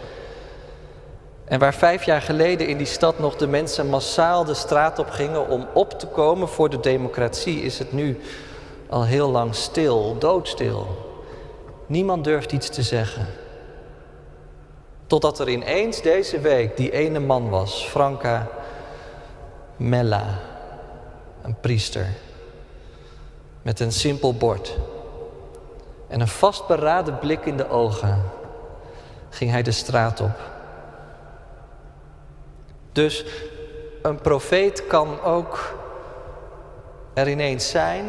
En 1.50 1.58
waar 1.58 1.74
vijf 1.74 2.04
jaar 2.04 2.22
geleden 2.22 2.68
in 2.68 2.76
die 2.76 2.86
stad 2.86 3.18
nog 3.18 3.36
de 3.36 3.46
mensen 3.46 3.86
massaal 3.86 4.44
de 4.44 4.54
straat 4.54 4.98
op 4.98 5.10
gingen 5.10 5.48
om 5.48 5.66
op 5.72 5.98
te 5.98 6.06
komen 6.06 6.48
voor 6.48 6.70
de 6.70 6.80
democratie, 6.80 7.62
is 7.62 7.78
het 7.78 7.92
nu 7.92 8.20
al 8.88 9.04
heel 9.04 9.30
lang 9.30 9.54
stil, 9.54 10.18
doodstil. 10.18 10.86
Niemand 11.86 12.24
durft 12.24 12.52
iets 12.52 12.68
te 12.68 12.82
zeggen. 12.82 13.26
Totdat 15.06 15.38
er 15.38 15.48
ineens 15.48 16.02
deze 16.02 16.40
week 16.40 16.76
die 16.76 16.90
ene 16.90 17.18
man 17.18 17.48
was, 17.48 17.84
Franca 17.84 18.48
Mella, 19.76 20.24
een 21.42 21.56
priester, 21.60 22.06
met 23.62 23.80
een 23.80 23.92
simpel 23.92 24.34
bord 24.34 24.76
en 26.08 26.20
een 26.20 26.28
vastberaden 26.28 27.18
blik 27.18 27.44
in 27.44 27.56
de 27.56 27.68
ogen, 27.68 28.22
ging 29.28 29.50
hij 29.50 29.62
de 29.62 29.72
straat 29.72 30.20
op. 30.20 30.58
Dus 32.92 33.24
een 34.02 34.20
profeet 34.20 34.86
kan 34.86 35.20
ook 35.20 35.74
er 37.14 37.28
ineens 37.28 37.70
zijn 37.70 38.04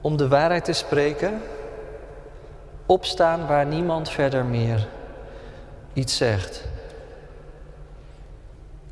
om 0.00 0.16
de 0.16 0.28
waarheid 0.28 0.64
te 0.64 0.72
spreken, 0.72 1.42
opstaan 2.86 3.46
waar 3.46 3.66
niemand 3.66 4.10
verder 4.10 4.44
meer 4.44 4.88
iets 5.92 6.16
zegt. 6.16 6.64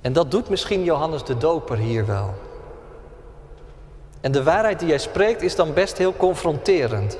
En 0.00 0.12
dat 0.12 0.30
doet 0.30 0.48
misschien 0.48 0.84
Johannes 0.84 1.24
de 1.24 1.36
Doper 1.36 1.76
hier 1.76 2.06
wel. 2.06 2.34
En 4.20 4.32
de 4.32 4.42
waarheid 4.42 4.78
die 4.78 4.88
hij 4.88 4.98
spreekt 4.98 5.42
is 5.42 5.54
dan 5.54 5.74
best 5.74 5.98
heel 5.98 6.16
confronterend. 6.16 7.18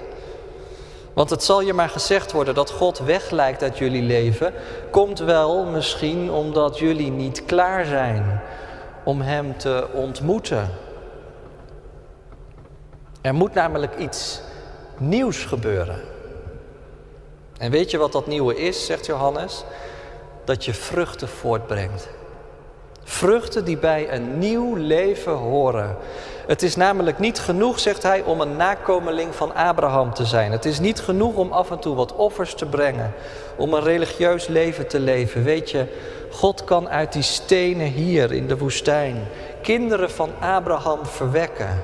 Want 1.18 1.30
het 1.30 1.44
zal 1.44 1.60
je 1.60 1.72
maar 1.72 1.88
gezegd 1.88 2.32
worden 2.32 2.54
dat 2.54 2.70
God 2.70 2.98
weglijkt 2.98 3.62
uit 3.62 3.78
jullie 3.78 4.02
leven, 4.02 4.52
komt 4.90 5.18
wel 5.18 5.64
misschien 5.64 6.30
omdat 6.30 6.78
jullie 6.78 7.10
niet 7.10 7.44
klaar 7.44 7.84
zijn 7.84 8.40
om 9.04 9.20
Hem 9.20 9.56
te 9.56 9.86
ontmoeten. 9.92 10.70
Er 13.20 13.34
moet 13.34 13.54
namelijk 13.54 13.96
iets 13.96 14.40
nieuws 14.98 15.44
gebeuren. 15.44 16.00
En 17.58 17.70
weet 17.70 17.90
je 17.90 17.98
wat 17.98 18.12
dat 18.12 18.26
nieuwe 18.26 18.56
is, 18.56 18.86
zegt 18.86 19.06
Johannes? 19.06 19.64
Dat 20.44 20.64
je 20.64 20.74
vruchten 20.74 21.28
voortbrengt. 21.28 22.08
Vruchten 23.10 23.64
die 23.64 23.76
bij 23.76 24.12
een 24.12 24.38
nieuw 24.38 24.74
leven 24.74 25.32
horen. 25.32 25.96
Het 26.46 26.62
is 26.62 26.76
namelijk 26.76 27.18
niet 27.18 27.38
genoeg, 27.38 27.78
zegt 27.78 28.02
hij, 28.02 28.22
om 28.22 28.40
een 28.40 28.56
nakomeling 28.56 29.34
van 29.34 29.54
Abraham 29.54 30.14
te 30.14 30.24
zijn. 30.24 30.52
Het 30.52 30.64
is 30.64 30.78
niet 30.78 31.00
genoeg 31.00 31.34
om 31.34 31.52
af 31.52 31.70
en 31.70 31.78
toe 31.78 31.94
wat 31.94 32.14
offers 32.14 32.54
te 32.54 32.66
brengen, 32.66 33.12
om 33.56 33.74
een 33.74 33.82
religieus 33.82 34.46
leven 34.46 34.88
te 34.88 35.00
leven. 35.00 35.44
Weet 35.44 35.70
je, 35.70 35.86
God 36.30 36.64
kan 36.64 36.88
uit 36.88 37.12
die 37.12 37.22
stenen 37.22 37.86
hier 37.86 38.32
in 38.32 38.46
de 38.46 38.58
woestijn 38.58 39.28
kinderen 39.62 40.10
van 40.10 40.30
Abraham 40.40 41.06
verwekken. 41.06 41.82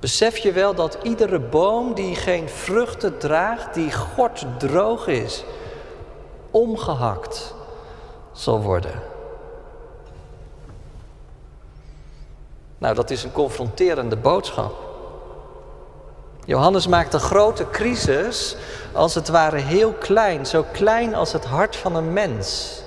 Besef 0.00 0.36
je 0.36 0.52
wel 0.52 0.74
dat 0.74 0.98
iedere 1.02 1.40
boom 1.40 1.94
die 1.94 2.14
geen 2.14 2.48
vruchten 2.48 3.18
draagt, 3.18 3.74
die 3.74 3.92
gort 3.92 4.46
droog 4.58 5.06
is, 5.06 5.44
omgehakt 6.50 7.54
zal 8.32 8.60
worden? 8.60 9.13
Nou, 12.84 12.96
dat 12.96 13.10
is 13.10 13.22
een 13.22 13.32
confronterende 13.32 14.16
boodschap. 14.16 14.74
Johannes 16.44 16.86
maakt 16.86 17.14
een 17.14 17.20
grote 17.20 17.70
crisis 17.70 18.56
als 18.92 19.14
het 19.14 19.28
ware 19.28 19.56
heel 19.56 19.92
klein, 19.92 20.46
zo 20.46 20.64
klein 20.72 21.14
als 21.14 21.32
het 21.32 21.44
hart 21.44 21.76
van 21.76 21.96
een 21.96 22.12
mens. 22.12 22.78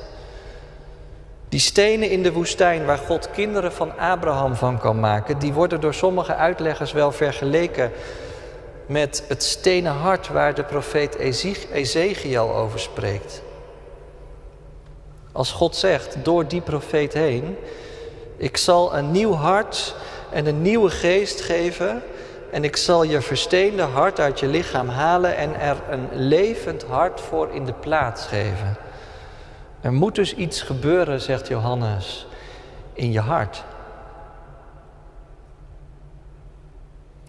Die 1.49 1.59
stenen 1.59 2.09
in 2.09 2.23
de 2.23 2.33
woestijn 2.33 2.85
waar 2.85 2.97
God 2.97 3.31
kinderen 3.31 3.71
van 3.71 3.97
Abraham 3.97 4.55
van 4.55 4.79
kan 4.79 4.99
maken, 4.99 5.39
die 5.39 5.53
worden 5.53 5.81
door 5.81 5.93
sommige 5.93 6.35
uitleggers 6.35 6.91
wel 6.91 7.11
vergeleken 7.11 7.91
met 8.85 9.23
het 9.27 9.43
stenen 9.43 9.93
hart 9.93 10.27
waar 10.27 10.53
de 10.53 10.63
profeet 10.63 11.15
Ezekiel 11.71 12.55
over 12.55 12.79
spreekt. 12.79 13.41
Als 15.31 15.51
God 15.51 15.75
zegt 15.75 16.17
door 16.23 16.47
die 16.47 16.61
profeet 16.61 17.13
heen, 17.13 17.57
ik 18.37 18.57
zal 18.57 18.95
een 18.95 19.11
nieuw 19.11 19.33
hart 19.33 19.95
en 20.29 20.45
een 20.45 20.61
nieuwe 20.61 20.89
geest 20.89 21.41
geven 21.41 22.03
en 22.51 22.63
ik 22.63 22.75
zal 22.77 23.03
je 23.03 23.21
versteende 23.21 23.81
hart 23.81 24.19
uit 24.19 24.39
je 24.39 24.47
lichaam 24.47 24.87
halen 24.89 25.35
en 25.35 25.59
er 25.59 25.77
een 25.89 26.07
levend 26.11 26.83
hart 26.83 27.21
voor 27.21 27.49
in 27.51 27.65
de 27.65 27.73
plaats 27.73 28.25
geven. 28.25 28.77
Er 29.81 29.93
moet 29.93 30.15
dus 30.15 30.35
iets 30.35 30.61
gebeuren, 30.61 31.21
zegt 31.21 31.47
Johannes, 31.47 32.27
in 32.93 33.11
je 33.11 33.19
hart. 33.19 33.63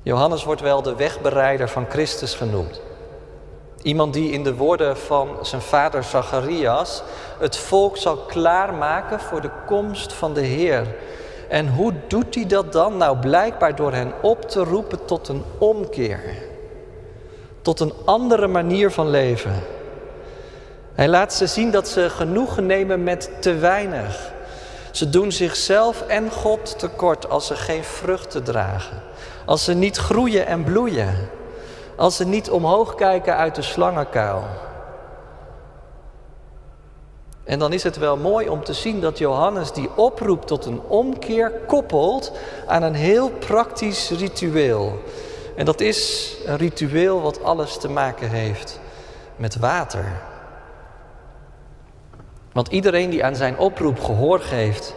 Johannes 0.02 0.44
wordt 0.44 0.60
wel 0.60 0.82
de 0.82 0.94
wegbereider 0.94 1.68
van 1.68 1.86
Christus 1.88 2.34
genoemd. 2.34 2.80
Iemand 3.82 4.12
die 4.12 4.30
in 4.30 4.44
de 4.44 4.54
woorden 4.54 4.96
van 4.96 5.28
zijn 5.42 5.62
vader 5.62 6.04
Zacharias 6.04 7.02
het 7.38 7.56
volk 7.56 7.96
zal 7.96 8.16
klaarmaken 8.16 9.20
voor 9.20 9.40
de 9.40 9.50
komst 9.66 10.12
van 10.12 10.34
de 10.34 10.40
Heer. 10.40 10.86
En 11.48 11.68
hoe 11.68 11.92
doet 12.08 12.34
hij 12.34 12.46
dat 12.46 12.72
dan? 12.72 12.96
Nou, 12.96 13.18
blijkbaar 13.18 13.76
door 13.76 13.92
hen 13.92 14.12
op 14.22 14.42
te 14.48 14.64
roepen 14.64 15.04
tot 15.04 15.28
een 15.28 15.44
omkeer. 15.58 16.20
Tot 17.62 17.80
een 17.80 17.92
andere 18.04 18.46
manier 18.46 18.90
van 18.90 19.10
leven. 19.10 19.62
Hij 20.94 21.08
laat 21.08 21.34
ze 21.34 21.46
zien 21.46 21.70
dat 21.70 21.88
ze 21.88 22.10
genoegen 22.10 22.66
nemen 22.66 23.02
met 23.02 23.30
te 23.40 23.54
weinig. 23.54 24.32
Ze 24.90 25.10
doen 25.10 25.32
zichzelf 25.32 26.02
en 26.02 26.30
God 26.30 26.78
tekort 26.78 27.28
als 27.30 27.46
ze 27.46 27.56
geen 27.56 27.84
vruchten 27.84 28.44
dragen. 28.44 29.02
Als 29.44 29.64
ze 29.64 29.74
niet 29.74 29.96
groeien 29.96 30.46
en 30.46 30.64
bloeien. 30.64 31.37
Als 31.98 32.16
ze 32.16 32.26
niet 32.26 32.50
omhoog 32.50 32.94
kijken 32.94 33.36
uit 33.36 33.54
de 33.54 33.62
slangenkuil. 33.62 34.44
En 37.44 37.58
dan 37.58 37.72
is 37.72 37.82
het 37.82 37.96
wel 37.96 38.16
mooi 38.16 38.48
om 38.48 38.64
te 38.64 38.72
zien 38.72 39.00
dat 39.00 39.18
Johannes 39.18 39.72
die 39.72 39.90
oproep 39.96 40.46
tot 40.46 40.64
een 40.64 40.80
omkeer 40.80 41.52
koppelt 41.66 42.32
aan 42.66 42.82
een 42.82 42.94
heel 42.94 43.30
praktisch 43.30 44.10
ritueel. 44.10 44.98
En 45.56 45.64
dat 45.64 45.80
is 45.80 46.34
een 46.46 46.56
ritueel 46.56 47.20
wat 47.20 47.42
alles 47.42 47.76
te 47.76 47.88
maken 47.88 48.28
heeft 48.28 48.80
met 49.36 49.56
water. 49.56 50.20
Want 52.52 52.68
iedereen 52.68 53.10
die 53.10 53.24
aan 53.24 53.36
zijn 53.36 53.58
oproep 53.58 54.00
gehoor 54.00 54.40
geeft, 54.40 54.94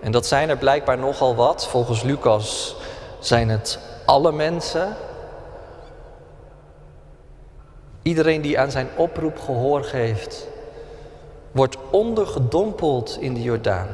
en 0.00 0.12
dat 0.12 0.26
zijn 0.26 0.48
er 0.48 0.58
blijkbaar 0.58 0.98
nogal 0.98 1.34
wat, 1.34 1.66
volgens 1.66 2.02
Lucas 2.02 2.76
zijn 3.18 3.48
het 3.48 3.78
alle 4.04 4.32
mensen. 4.32 4.96
Iedereen 8.04 8.42
die 8.42 8.58
aan 8.58 8.70
zijn 8.70 8.88
oproep 8.96 9.38
gehoor 9.38 9.84
geeft, 9.84 10.48
wordt 11.52 11.76
ondergedompeld 11.90 13.16
in 13.20 13.34
de 13.34 13.42
Jordaan. 13.42 13.88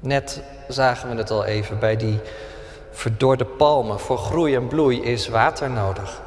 Net 0.00 0.42
zagen 0.68 1.10
we 1.10 1.16
het 1.16 1.30
al 1.30 1.44
even 1.44 1.78
bij 1.78 1.96
die 1.96 2.20
verdorde 2.90 3.44
palmen. 3.44 4.00
Voor 4.00 4.18
groei 4.18 4.54
en 4.54 4.68
bloei 4.68 5.02
is 5.02 5.28
water 5.28 5.70
nodig. 5.70 6.22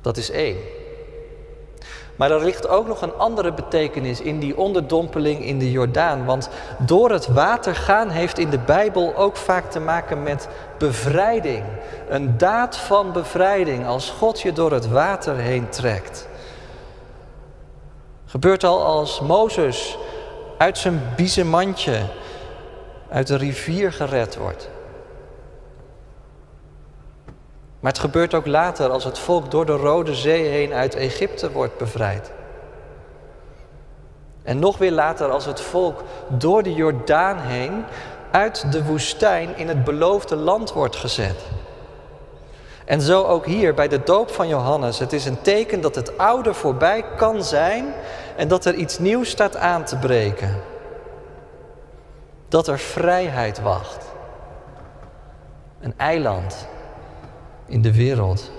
Dat 0.00 0.16
is 0.16 0.30
één. 0.30 0.56
Maar 2.16 2.30
er 2.30 2.44
ligt 2.44 2.68
ook 2.68 2.86
nog 2.86 3.02
een 3.02 3.14
andere 3.18 3.52
betekenis 3.52 4.20
in 4.20 4.38
die 4.38 4.56
onderdompeling 4.56 5.44
in 5.44 5.58
de 5.58 5.70
Jordaan. 5.70 6.24
Want 6.24 6.48
door 6.78 7.10
het 7.10 7.26
water 7.26 7.74
gaan 7.74 8.08
heeft 8.08 8.38
in 8.38 8.50
de 8.50 8.58
Bijbel 8.58 9.16
ook 9.16 9.36
vaak 9.36 9.70
te 9.70 9.80
maken 9.80 10.22
met 10.22 10.48
bevrijding. 10.78 11.64
Een 12.08 12.38
daad 12.38 12.76
van 12.76 13.12
bevrijding 13.12 13.86
als 13.86 14.10
God 14.10 14.40
je 14.40 14.52
door 14.52 14.72
het 14.72 14.88
water 14.88 15.36
heen 15.36 15.68
trekt. 15.68 16.28
Gebeurt 18.26 18.64
al 18.64 18.84
als 18.84 19.20
Mozes 19.20 19.98
uit 20.58 20.78
zijn 20.78 21.02
biezenmandje 21.16 22.00
uit 23.10 23.26
de 23.26 23.36
rivier 23.36 23.92
gered 23.92 24.36
wordt. 24.36 24.68
Maar 27.84 27.92
het 27.92 28.02
gebeurt 28.02 28.34
ook 28.34 28.46
later 28.46 28.90
als 28.90 29.04
het 29.04 29.18
volk 29.18 29.50
door 29.50 29.66
de 29.66 29.76
Rode 29.76 30.14
Zee 30.14 30.44
heen 30.44 30.72
uit 30.72 30.94
Egypte 30.94 31.52
wordt 31.52 31.78
bevrijd. 31.78 32.32
En 34.42 34.58
nog 34.58 34.78
weer 34.78 34.92
later 34.92 35.30
als 35.30 35.44
het 35.44 35.60
volk 35.60 36.02
door 36.28 36.62
de 36.62 36.72
Jordaan 36.72 37.38
heen 37.38 37.84
uit 38.30 38.72
de 38.72 38.84
woestijn 38.84 39.56
in 39.56 39.68
het 39.68 39.84
beloofde 39.84 40.36
land 40.36 40.72
wordt 40.72 40.96
gezet. 40.96 41.40
En 42.84 43.00
zo 43.00 43.24
ook 43.24 43.46
hier 43.46 43.74
bij 43.74 43.88
de 43.88 44.02
doop 44.02 44.30
van 44.30 44.48
Johannes. 44.48 44.98
Het 44.98 45.12
is 45.12 45.24
een 45.24 45.42
teken 45.42 45.80
dat 45.80 45.94
het 45.94 46.18
oude 46.18 46.54
voorbij 46.54 47.04
kan 47.16 47.42
zijn 47.42 47.94
en 48.36 48.48
dat 48.48 48.64
er 48.64 48.74
iets 48.74 48.98
nieuws 48.98 49.30
staat 49.30 49.56
aan 49.56 49.84
te 49.84 49.96
breken. 49.96 50.62
Dat 52.48 52.68
er 52.68 52.78
vrijheid 52.78 53.60
wacht. 53.60 54.04
Een 55.80 55.94
eiland 55.96 56.72
in 57.66 57.82
de 57.82 57.94
wereld. 57.94 58.50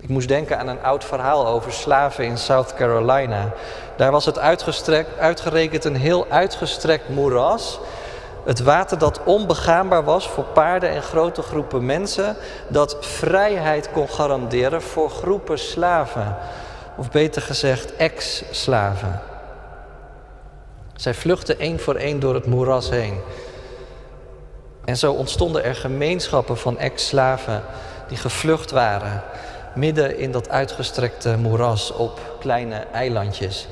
Ik 0.00 0.08
moest 0.08 0.28
denken 0.28 0.58
aan 0.58 0.68
een 0.68 0.82
oud 0.82 1.04
verhaal 1.04 1.46
over 1.46 1.72
slaven 1.72 2.24
in 2.24 2.38
South 2.38 2.74
Carolina. 2.74 3.52
Daar 3.96 4.10
was 4.10 4.26
het 4.26 4.38
uitgerekend 5.18 5.84
een 5.84 5.96
heel 5.96 6.26
uitgestrekt 6.28 7.08
moeras. 7.08 7.80
Het 8.44 8.60
water 8.60 8.98
dat 8.98 9.20
onbegaanbaar 9.24 10.04
was 10.04 10.28
voor 10.28 10.44
paarden 10.44 10.90
en 10.90 11.02
grote 11.02 11.42
groepen 11.42 11.86
mensen, 11.86 12.36
dat 12.68 12.96
vrijheid 13.00 13.90
kon 13.92 14.08
garanderen 14.08 14.82
voor 14.82 15.10
groepen 15.10 15.58
slaven. 15.58 16.36
Of 16.96 17.10
beter 17.10 17.42
gezegd, 17.42 17.96
ex-slaven. 17.96 19.20
Zij 20.94 21.14
vluchtten 21.14 21.58
één 21.58 21.80
voor 21.80 21.94
één 21.94 22.20
door 22.20 22.34
het 22.34 22.46
moeras 22.46 22.90
heen. 22.90 23.20
En 24.84 24.96
zo 24.96 25.12
ontstonden 25.12 25.64
er 25.64 25.74
gemeenschappen 25.74 26.58
van 26.58 26.78
ex-slaven 26.78 27.62
die 28.08 28.16
gevlucht 28.16 28.70
waren 28.70 29.22
midden 29.74 30.18
in 30.18 30.32
dat 30.32 30.48
uitgestrekte 30.48 31.36
moeras 31.36 31.92
op 31.92 32.36
kleine 32.40 32.76
eilandjes. 32.76 33.66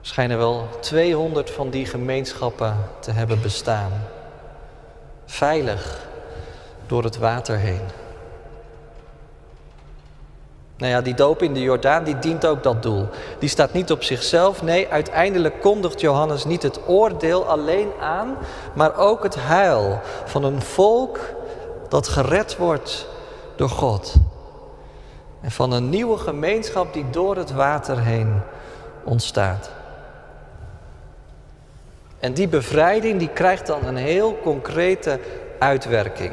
Er 0.00 0.06
schijnen 0.06 0.38
wel 0.38 0.68
200 0.80 1.50
van 1.50 1.70
die 1.70 1.86
gemeenschappen 1.86 2.76
te 3.00 3.10
hebben 3.10 3.42
bestaan. 3.42 3.92
Veilig 5.26 5.98
door 6.86 7.04
het 7.04 7.18
water 7.18 7.56
heen. 7.56 7.97
Nou 10.78 10.92
ja, 10.92 11.00
die 11.00 11.14
doop 11.14 11.42
in 11.42 11.54
de 11.54 11.60
Jordaan, 11.60 12.04
die 12.04 12.18
dient 12.18 12.46
ook 12.46 12.62
dat 12.62 12.82
doel. 12.82 13.08
Die 13.38 13.48
staat 13.48 13.72
niet 13.72 13.90
op 13.90 14.02
zichzelf. 14.02 14.62
Nee, 14.62 14.88
uiteindelijk 14.88 15.60
kondigt 15.60 16.00
Johannes 16.00 16.44
niet 16.44 16.62
het 16.62 16.80
oordeel 16.86 17.46
alleen 17.46 17.88
aan, 18.00 18.36
maar 18.74 18.96
ook 18.96 19.22
het 19.22 19.36
heil 19.38 20.00
van 20.24 20.44
een 20.44 20.62
volk 20.62 21.18
dat 21.88 22.08
gered 22.08 22.56
wordt 22.56 23.08
door 23.56 23.68
God. 23.68 24.14
En 25.40 25.50
van 25.50 25.72
een 25.72 25.88
nieuwe 25.88 26.18
gemeenschap 26.18 26.92
die 26.92 27.10
door 27.10 27.36
het 27.36 27.52
water 27.52 28.00
heen 28.00 28.40
ontstaat. 29.04 29.70
En 32.18 32.32
die 32.32 32.48
bevrijding 32.48 33.18
die 33.18 33.28
krijgt 33.28 33.66
dan 33.66 33.84
een 33.84 33.96
heel 33.96 34.38
concrete 34.42 35.20
uitwerking. 35.58 36.32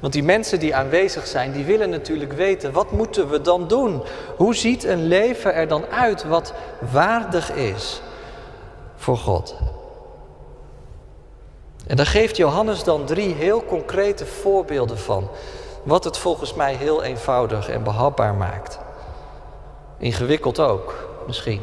Want 0.00 0.12
die 0.12 0.22
mensen 0.22 0.58
die 0.58 0.74
aanwezig 0.74 1.26
zijn, 1.26 1.52
die 1.52 1.64
willen 1.64 1.90
natuurlijk 1.90 2.32
weten, 2.32 2.72
wat 2.72 2.90
moeten 2.90 3.28
we 3.28 3.40
dan 3.40 3.68
doen? 3.68 4.02
Hoe 4.36 4.54
ziet 4.54 4.84
een 4.84 5.06
leven 5.06 5.54
er 5.54 5.68
dan 5.68 5.86
uit 5.86 6.24
wat 6.24 6.52
waardig 6.92 7.52
is 7.52 8.02
voor 8.96 9.16
God? 9.16 9.56
En 11.86 11.96
daar 11.96 12.06
geeft 12.06 12.36
Johannes 12.36 12.84
dan 12.84 13.04
drie 13.04 13.34
heel 13.34 13.64
concrete 13.64 14.26
voorbeelden 14.26 14.98
van. 14.98 15.28
Wat 15.82 16.04
het 16.04 16.18
volgens 16.18 16.54
mij 16.54 16.74
heel 16.74 17.02
eenvoudig 17.02 17.68
en 17.68 17.82
behapbaar 17.82 18.34
maakt. 18.34 18.78
Ingewikkeld 19.98 20.60
ook, 20.60 21.08
misschien. 21.26 21.60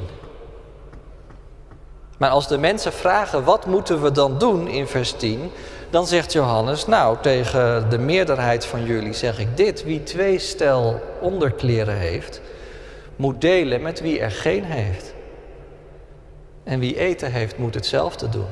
Maar 2.17 2.29
als 2.29 2.47
de 2.47 2.57
mensen 2.57 2.93
vragen 2.93 3.43
wat 3.43 3.65
moeten 3.65 4.01
we 4.01 4.11
dan 4.11 4.37
doen 4.37 4.67
in 4.67 4.87
vers 4.87 5.11
10, 5.11 5.51
dan 5.89 6.07
zegt 6.07 6.33
Johannes, 6.33 6.85
nou 6.85 7.17
tegen 7.21 7.89
de 7.89 7.97
meerderheid 7.97 8.65
van 8.65 8.85
jullie 8.85 9.13
zeg 9.13 9.39
ik 9.39 9.57
dit, 9.57 9.83
wie 9.83 10.03
twee 10.03 10.39
stel 10.39 11.01
onderkleren 11.21 11.97
heeft, 11.97 12.41
moet 13.15 13.41
delen 13.41 13.81
met 13.81 14.01
wie 14.01 14.19
er 14.19 14.31
geen 14.31 14.63
heeft. 14.63 15.13
En 16.63 16.79
wie 16.79 16.99
eten 16.99 17.31
heeft, 17.31 17.57
moet 17.57 17.73
hetzelfde 17.73 18.29
doen. 18.29 18.47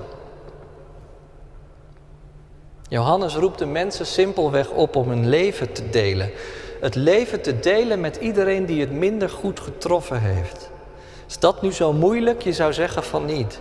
Johannes 2.89 3.35
roept 3.35 3.59
de 3.59 3.65
mensen 3.65 4.05
simpelweg 4.05 4.69
op 4.69 4.95
om 4.95 5.09
hun 5.09 5.29
leven 5.29 5.71
te 5.71 5.89
delen. 5.89 6.31
Het 6.81 6.95
leven 6.95 7.41
te 7.41 7.59
delen 7.59 7.99
met 7.99 8.15
iedereen 8.15 8.65
die 8.65 8.81
het 8.81 8.91
minder 8.91 9.29
goed 9.29 9.59
getroffen 9.59 10.21
heeft. 10.21 10.69
Is 11.27 11.39
dat 11.39 11.61
nu 11.61 11.71
zo 11.71 11.93
moeilijk? 11.93 12.41
Je 12.41 12.53
zou 12.53 12.73
zeggen 12.73 13.03
van 13.03 13.25
niet. 13.25 13.59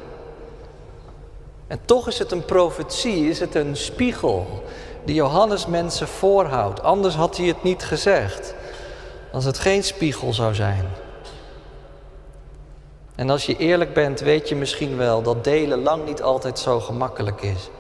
En 1.67 1.81
toch 1.85 2.09
is 2.09 2.19
het 2.19 2.33
een 2.33 2.45
profetie, 2.45 3.29
is 3.29 3.41
het 3.41 3.55
een 3.55 3.77
spiegel 3.77 4.63
die 5.05 5.15
Johannes 5.15 5.67
mensen 5.67 6.09
voorhoudt. 6.09 6.83
Anders 6.83 7.15
had 7.15 7.37
hij 7.37 7.47
het 7.47 7.63
niet 7.63 7.83
gezegd, 7.83 8.55
als 9.33 9.45
het 9.45 9.59
geen 9.59 9.85
spiegel 9.85 10.33
zou 10.33 10.55
zijn. 10.55 10.85
En 13.15 13.31
als 13.31 13.47
je 13.47 13.57
eerlijk 13.57 13.95
bent, 13.95 14.21
weet 14.21 14.49
je 14.49 14.57
misschien 14.57 14.97
wel 14.97 15.23
dat 15.23 15.45
delen 15.45 15.83
lang 15.83 16.05
niet 16.05 16.23
altijd 16.23 16.59
zo 16.59 16.81
gemakkelijk 16.81 17.43
is. 17.43 17.71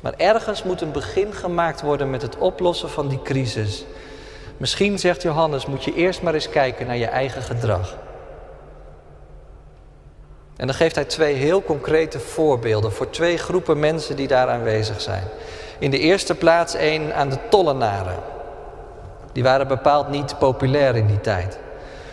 Maar 0.00 0.14
ergens 0.16 0.62
moet 0.62 0.80
een 0.80 0.92
begin 0.92 1.32
gemaakt 1.32 1.80
worden 1.80 2.10
met 2.10 2.22
het 2.22 2.38
oplossen 2.38 2.90
van 2.90 3.08
die 3.08 3.22
crisis. 3.22 3.84
Misschien, 4.56 4.98
zegt 4.98 5.22
Johannes, 5.22 5.66
moet 5.66 5.84
je 5.84 5.94
eerst 5.94 6.22
maar 6.22 6.34
eens 6.34 6.48
kijken 6.48 6.86
naar 6.86 6.96
je 6.96 7.06
eigen 7.06 7.42
gedrag. 7.42 7.96
En 10.56 10.66
dan 10.66 10.76
geeft 10.76 10.94
hij 10.94 11.04
twee 11.04 11.34
heel 11.34 11.62
concrete 11.62 12.18
voorbeelden 12.18 12.92
voor 12.92 13.10
twee 13.10 13.38
groepen 13.38 13.80
mensen 13.80 14.16
die 14.16 14.28
daar 14.28 14.48
aanwezig 14.48 15.00
zijn. 15.00 15.24
In 15.78 15.90
de 15.90 15.98
eerste 15.98 16.34
plaats 16.34 16.74
één 16.74 17.14
aan 17.14 17.28
de 17.28 17.38
tollenaren. 17.50 18.16
Die 19.32 19.42
waren 19.42 19.68
bepaald 19.68 20.08
niet 20.08 20.38
populair 20.38 20.96
in 20.96 21.06
die 21.06 21.20
tijd. 21.20 21.58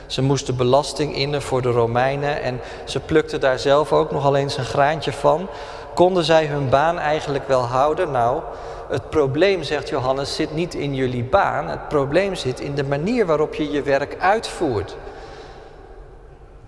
Ze 0.05 0.21
moesten 0.21 0.55
belasting 0.55 1.15
innen 1.15 1.41
voor 1.41 1.61
de 1.61 1.71
Romeinen 1.71 2.41
en 2.41 2.59
ze 2.85 2.99
plukten 2.99 3.39
daar 3.39 3.59
zelf 3.59 3.93
ook 3.93 4.11
nog 4.11 4.35
eens 4.35 4.57
een 4.57 4.65
graantje 4.65 5.11
van. 5.11 5.49
Konden 5.93 6.23
zij 6.23 6.45
hun 6.45 6.69
baan 6.69 6.99
eigenlijk 6.99 7.47
wel 7.47 7.61
houden? 7.61 8.11
Nou, 8.11 8.41
het 8.89 9.09
probleem, 9.09 9.63
zegt 9.63 9.89
Johannes, 9.89 10.35
zit 10.35 10.53
niet 10.53 10.73
in 10.73 10.95
jullie 10.95 11.23
baan. 11.23 11.67
Het 11.67 11.87
probleem 11.87 12.35
zit 12.35 12.59
in 12.59 12.75
de 12.75 12.83
manier 12.83 13.25
waarop 13.25 13.53
je 13.53 13.71
je 13.71 13.81
werk 13.81 14.15
uitvoert. 14.19 14.95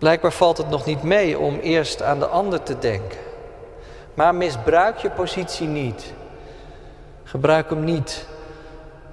Blijkbaar 0.01 0.31
valt 0.31 0.57
het 0.57 0.69
nog 0.69 0.85
niet 0.85 1.03
mee 1.03 1.39
om 1.39 1.59
eerst 1.59 2.01
aan 2.01 2.19
de 2.19 2.25
ander 2.25 2.63
te 2.63 2.79
denken. 2.79 3.17
Maar 4.13 4.35
misbruik 4.35 4.97
je 4.97 5.09
positie 5.09 5.67
niet. 5.67 6.13
Gebruik 7.23 7.69
hem 7.69 7.83
niet 7.83 8.25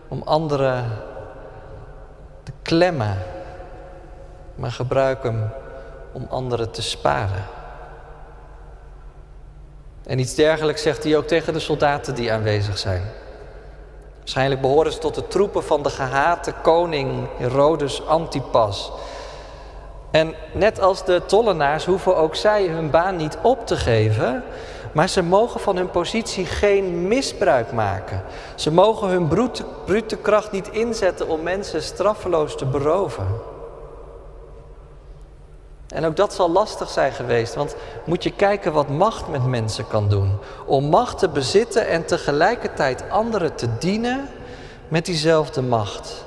om 0.08 0.22
anderen 0.24 0.84
te 2.42 2.52
klemmen, 2.62 3.18
maar 4.54 4.70
gebruik 4.70 5.22
hem 5.22 5.50
om 6.12 6.26
anderen 6.30 6.70
te 6.70 6.82
sparen. 6.82 7.44
En 10.06 10.18
iets 10.18 10.34
dergelijks 10.34 10.82
zegt 10.82 11.04
hij 11.04 11.16
ook 11.16 11.26
tegen 11.26 11.52
de 11.52 11.60
soldaten 11.60 12.14
die 12.14 12.32
aanwezig 12.32 12.78
zijn. 12.78 13.02
Waarschijnlijk 14.18 14.60
behoren 14.60 14.92
ze 14.92 14.98
tot 14.98 15.14
de 15.14 15.26
troepen 15.26 15.64
van 15.64 15.82
de 15.82 15.90
gehate 15.90 16.52
koning 16.62 17.28
Herodes 17.36 18.06
Antipas. 18.06 18.92
En 20.10 20.34
net 20.52 20.80
als 20.80 21.04
de 21.04 21.22
tollenaars 21.26 21.84
hoeven 21.84 22.16
ook 22.16 22.34
zij 22.34 22.66
hun 22.66 22.90
baan 22.90 23.16
niet 23.16 23.38
op 23.42 23.66
te 23.66 23.76
geven, 23.76 24.42
maar 24.92 25.08
ze 25.08 25.22
mogen 25.22 25.60
van 25.60 25.76
hun 25.76 25.90
positie 25.90 26.46
geen 26.46 27.08
misbruik 27.08 27.72
maken. 27.72 28.22
Ze 28.54 28.72
mogen 28.72 29.08
hun 29.08 29.28
brute, 29.28 29.64
brute 29.84 30.16
kracht 30.16 30.52
niet 30.52 30.68
inzetten 30.68 31.28
om 31.28 31.42
mensen 31.42 31.82
straffeloos 31.82 32.56
te 32.56 32.66
beroven. 32.66 33.26
En 35.88 36.04
ook 36.04 36.16
dat 36.16 36.34
zal 36.34 36.50
lastig 36.50 36.88
zijn 36.88 37.12
geweest, 37.12 37.54
want 37.54 37.76
moet 38.04 38.22
je 38.22 38.32
kijken 38.32 38.72
wat 38.72 38.88
macht 38.88 39.28
met 39.28 39.46
mensen 39.46 39.88
kan 39.88 40.08
doen. 40.08 40.38
Om 40.66 40.84
macht 40.84 41.18
te 41.18 41.28
bezitten 41.28 41.88
en 41.88 42.04
tegelijkertijd 42.04 43.04
anderen 43.10 43.54
te 43.54 43.78
dienen 43.78 44.28
met 44.88 45.04
diezelfde 45.04 45.62
macht. 45.62 46.24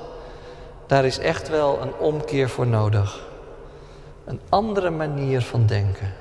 Daar 0.86 1.04
is 1.04 1.18
echt 1.18 1.48
wel 1.48 1.78
een 1.80 1.94
omkeer 1.98 2.48
voor 2.48 2.66
nodig. 2.66 3.30
Een 4.24 4.40
andere 4.48 4.90
manier 4.90 5.42
van 5.42 5.66
denken. 5.66 6.14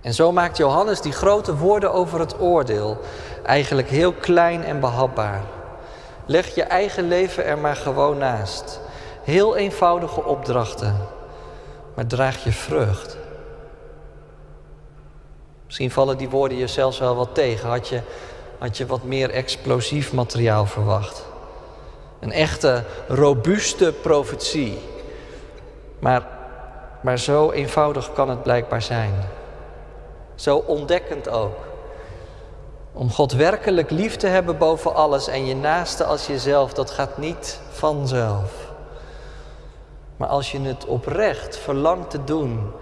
En 0.00 0.14
zo 0.14 0.32
maakt 0.32 0.56
Johannes 0.56 1.00
die 1.00 1.12
grote 1.12 1.56
woorden 1.56 1.92
over 1.92 2.20
het 2.20 2.40
oordeel 2.40 2.98
eigenlijk 3.42 3.88
heel 3.88 4.12
klein 4.12 4.64
en 4.64 4.80
behapbaar. 4.80 5.42
Leg 6.26 6.54
je 6.54 6.62
eigen 6.62 7.08
leven 7.08 7.44
er 7.44 7.58
maar 7.58 7.76
gewoon 7.76 8.18
naast. 8.18 8.80
Heel 9.22 9.56
eenvoudige 9.56 10.24
opdrachten, 10.24 10.96
maar 11.94 12.06
draag 12.06 12.44
je 12.44 12.52
vrucht. 12.52 13.16
Misschien 15.66 15.90
vallen 15.90 16.18
die 16.18 16.28
woorden 16.28 16.58
je 16.58 16.66
zelfs 16.66 16.98
wel 16.98 17.14
wat 17.14 17.34
tegen. 17.34 17.68
Had 17.68 17.88
je, 17.88 18.00
had 18.58 18.76
je 18.76 18.86
wat 18.86 19.02
meer 19.02 19.30
explosief 19.30 20.12
materiaal 20.12 20.66
verwacht? 20.66 21.24
Een 22.20 22.32
echte 22.32 22.84
robuuste 23.08 23.94
profetie. 24.02 24.78
Maar, 26.00 26.26
maar 27.00 27.18
zo 27.18 27.50
eenvoudig 27.50 28.12
kan 28.12 28.28
het 28.28 28.42
blijkbaar 28.42 28.82
zijn. 28.82 29.12
Zo 30.34 30.56
ontdekkend 30.56 31.28
ook. 31.28 31.56
Om 32.92 33.10
God 33.10 33.32
werkelijk 33.32 33.90
lief 33.90 34.16
te 34.16 34.26
hebben 34.26 34.58
boven 34.58 34.94
alles 34.94 35.28
en 35.28 35.46
je 35.46 35.56
naaste 35.56 36.04
als 36.04 36.26
jezelf, 36.26 36.72
dat 36.72 36.90
gaat 36.90 37.18
niet 37.18 37.60
vanzelf. 37.70 38.52
Maar 40.16 40.28
als 40.28 40.52
je 40.52 40.60
het 40.60 40.86
oprecht 40.86 41.56
verlangt 41.56 42.10
te 42.10 42.24
doen, 42.24 42.72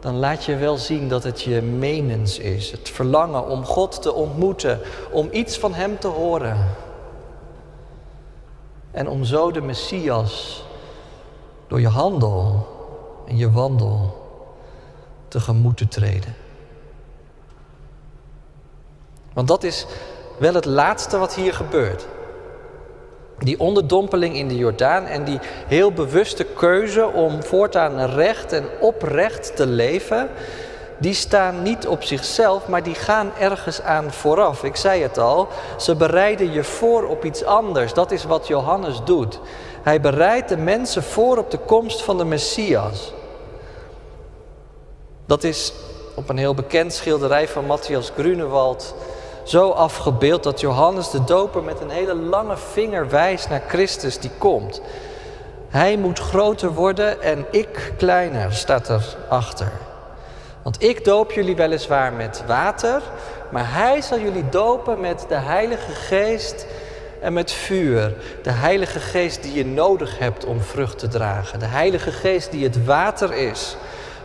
dan 0.00 0.16
laat 0.16 0.44
je 0.44 0.56
wel 0.56 0.76
zien 0.76 1.08
dat 1.08 1.22
het 1.22 1.42
je 1.42 1.62
menens 1.62 2.38
is. 2.38 2.70
Het 2.70 2.88
verlangen 2.88 3.46
om 3.48 3.64
God 3.64 4.02
te 4.02 4.12
ontmoeten, 4.12 4.80
om 5.10 5.28
iets 5.30 5.58
van 5.58 5.74
Hem 5.74 5.98
te 5.98 6.08
horen. 6.08 6.74
En 8.90 9.08
om 9.08 9.24
zo 9.24 9.50
de 9.50 9.60
Messias 9.60 10.64
door 11.66 11.80
je 11.80 11.88
handel 11.88 12.66
en 13.26 13.36
je 13.36 13.50
wandel 13.50 14.22
tegemoet 15.28 15.76
te 15.76 15.88
treden. 15.88 16.34
Want 19.32 19.48
dat 19.48 19.62
is 19.62 19.86
wel 20.38 20.54
het 20.54 20.64
laatste 20.64 21.18
wat 21.18 21.34
hier 21.34 21.54
gebeurt. 21.54 22.06
Die 23.38 23.60
onderdompeling 23.60 24.36
in 24.36 24.48
de 24.48 24.56
Jordaan 24.56 25.04
en 25.04 25.24
die 25.24 25.38
heel 25.66 25.92
bewuste 25.92 26.44
keuze 26.44 27.06
om 27.06 27.42
voortaan 27.42 28.04
recht 28.04 28.52
en 28.52 28.64
oprecht 28.80 29.56
te 29.56 29.66
leven, 29.66 30.28
die 30.98 31.14
staan 31.14 31.62
niet 31.62 31.86
op 31.86 32.02
zichzelf, 32.02 32.68
maar 32.68 32.82
die 32.82 32.94
gaan 32.94 33.32
ergens 33.38 33.80
aan 33.80 34.12
vooraf. 34.12 34.64
Ik 34.64 34.76
zei 34.76 35.02
het 35.02 35.18
al, 35.18 35.48
ze 35.78 35.96
bereiden 35.96 36.52
je 36.52 36.64
voor 36.64 37.04
op 37.04 37.24
iets 37.24 37.44
anders. 37.44 37.92
Dat 37.92 38.10
is 38.10 38.24
wat 38.24 38.46
Johannes 38.46 39.00
doet. 39.04 39.40
Hij 39.84 40.00
bereidt 40.00 40.48
de 40.48 40.56
mensen 40.56 41.02
voor 41.02 41.38
op 41.38 41.50
de 41.50 41.58
komst 41.58 42.02
van 42.02 42.18
de 42.18 42.24
Messias. 42.24 43.12
Dat 45.26 45.44
is 45.44 45.72
op 46.14 46.28
een 46.28 46.38
heel 46.38 46.54
bekend 46.54 46.92
schilderij 46.92 47.48
van 47.48 47.66
Matthias 47.66 48.12
Grunewald 48.16 48.94
zo 49.42 49.70
afgebeeld 49.70 50.42
dat 50.42 50.60
Johannes 50.60 51.10
de 51.10 51.24
Doper 51.24 51.62
met 51.62 51.80
een 51.80 51.90
hele 51.90 52.14
lange 52.14 52.56
vinger 52.56 53.08
wijst 53.08 53.48
naar 53.48 53.62
Christus 53.68 54.18
die 54.18 54.30
komt. 54.38 54.80
Hij 55.68 55.96
moet 55.96 56.18
groter 56.18 56.72
worden 56.72 57.22
en 57.22 57.46
ik 57.50 57.92
kleiner, 57.96 58.52
staat 58.52 58.88
erachter. 58.88 59.72
Want 60.62 60.82
ik 60.82 61.04
doop 61.04 61.32
jullie 61.32 61.56
weliswaar 61.56 62.12
met 62.12 62.42
water, 62.46 63.02
maar 63.50 63.72
hij 63.72 64.00
zal 64.00 64.18
jullie 64.18 64.48
dopen 64.48 65.00
met 65.00 65.24
de 65.28 65.34
Heilige 65.34 65.92
Geest 65.92 66.66
en 67.24 67.32
met 67.32 67.52
vuur. 67.52 68.14
De 68.42 68.50
Heilige 68.50 69.00
Geest 69.00 69.42
die 69.42 69.52
je 69.52 69.64
nodig 69.64 70.18
hebt 70.18 70.44
om 70.44 70.60
vrucht 70.60 70.98
te 70.98 71.08
dragen. 71.08 71.58
De 71.58 71.66
Heilige 71.66 72.12
Geest 72.12 72.50
die 72.50 72.64
het 72.64 72.84
water 72.84 73.32
is, 73.32 73.76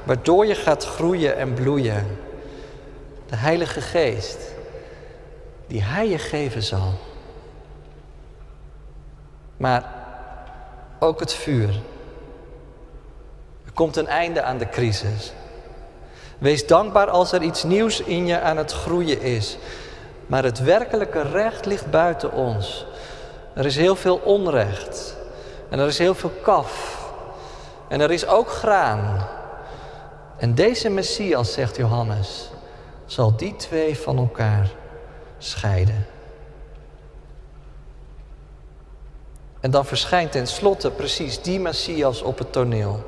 waardoor 0.03 0.45
je 0.45 0.55
gaat 0.55 0.85
groeien 0.85 1.37
en 1.37 1.53
bloeien. 1.53 2.07
De 3.29 3.35
Heilige 3.35 3.81
Geest 3.81 4.37
die 5.67 5.83
Hij 5.83 6.09
je 6.09 6.17
geven 6.17 6.63
zal. 6.63 6.93
Maar 9.57 9.93
ook 10.99 11.19
het 11.19 11.33
vuur. 11.33 11.69
Er 13.65 13.71
komt 13.73 13.95
een 13.95 14.07
einde 14.07 14.41
aan 14.41 14.57
de 14.57 14.69
crisis. 14.69 15.33
Wees 16.37 16.67
dankbaar 16.67 17.09
als 17.09 17.31
er 17.31 17.41
iets 17.41 17.63
nieuws 17.63 18.01
in 18.01 18.25
je 18.25 18.39
aan 18.39 18.57
het 18.57 18.71
groeien 18.71 19.21
is. 19.21 19.57
Maar 20.29 20.43
het 20.43 20.59
werkelijke 20.59 21.21
recht 21.21 21.65
ligt 21.65 21.91
buiten 21.91 22.31
ons. 22.31 22.85
Er 23.53 23.65
is 23.65 23.75
heel 23.75 23.95
veel 23.95 24.17
onrecht. 24.17 25.17
En 25.69 25.79
er 25.79 25.87
is 25.87 25.97
heel 25.97 26.15
veel 26.15 26.31
kaf. 26.41 26.99
En 27.87 28.01
er 28.01 28.11
is 28.11 28.27
ook 28.27 28.49
graan. 28.49 29.27
En 30.37 30.55
deze 30.55 30.89
Messias, 30.89 31.53
zegt 31.53 31.75
Johannes, 31.75 32.49
zal 33.05 33.35
die 33.35 33.55
twee 33.55 33.97
van 33.97 34.17
elkaar 34.17 34.69
scheiden. 35.37 36.05
En 39.59 39.71
dan 39.71 39.85
verschijnt 39.85 40.31
tenslotte 40.31 40.91
precies 40.91 41.41
die 41.41 41.59
Messias 41.59 42.21
op 42.21 42.37
het 42.37 42.51
toneel. 42.51 43.03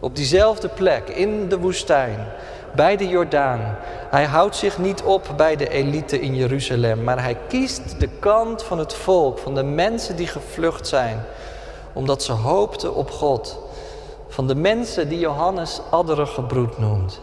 Op 0.00 0.16
diezelfde 0.16 0.68
plek, 0.68 1.08
in 1.08 1.48
de 1.48 1.58
woestijn, 1.58 2.26
bij 2.74 2.96
de 2.96 3.08
Jordaan. 3.08 3.76
Hij 4.10 4.24
houdt 4.24 4.56
zich 4.56 4.78
niet 4.78 5.02
op 5.02 5.34
bij 5.36 5.56
de 5.56 5.68
elite 5.68 6.20
in 6.20 6.34
Jeruzalem, 6.34 7.04
maar 7.04 7.22
hij 7.22 7.36
kiest 7.48 8.00
de 8.00 8.08
kant 8.18 8.62
van 8.62 8.78
het 8.78 8.94
volk, 8.94 9.38
van 9.38 9.54
de 9.54 9.62
mensen 9.62 10.16
die 10.16 10.26
gevlucht 10.26 10.86
zijn, 10.86 11.24
omdat 11.92 12.22
ze 12.22 12.32
hoopten 12.32 12.94
op 12.94 13.10
God. 13.10 13.58
Van 14.28 14.46
de 14.46 14.54
mensen 14.54 15.08
die 15.08 15.18
Johannes 15.18 15.80
adderengebroed 15.90 16.78
noemt. 16.78 17.20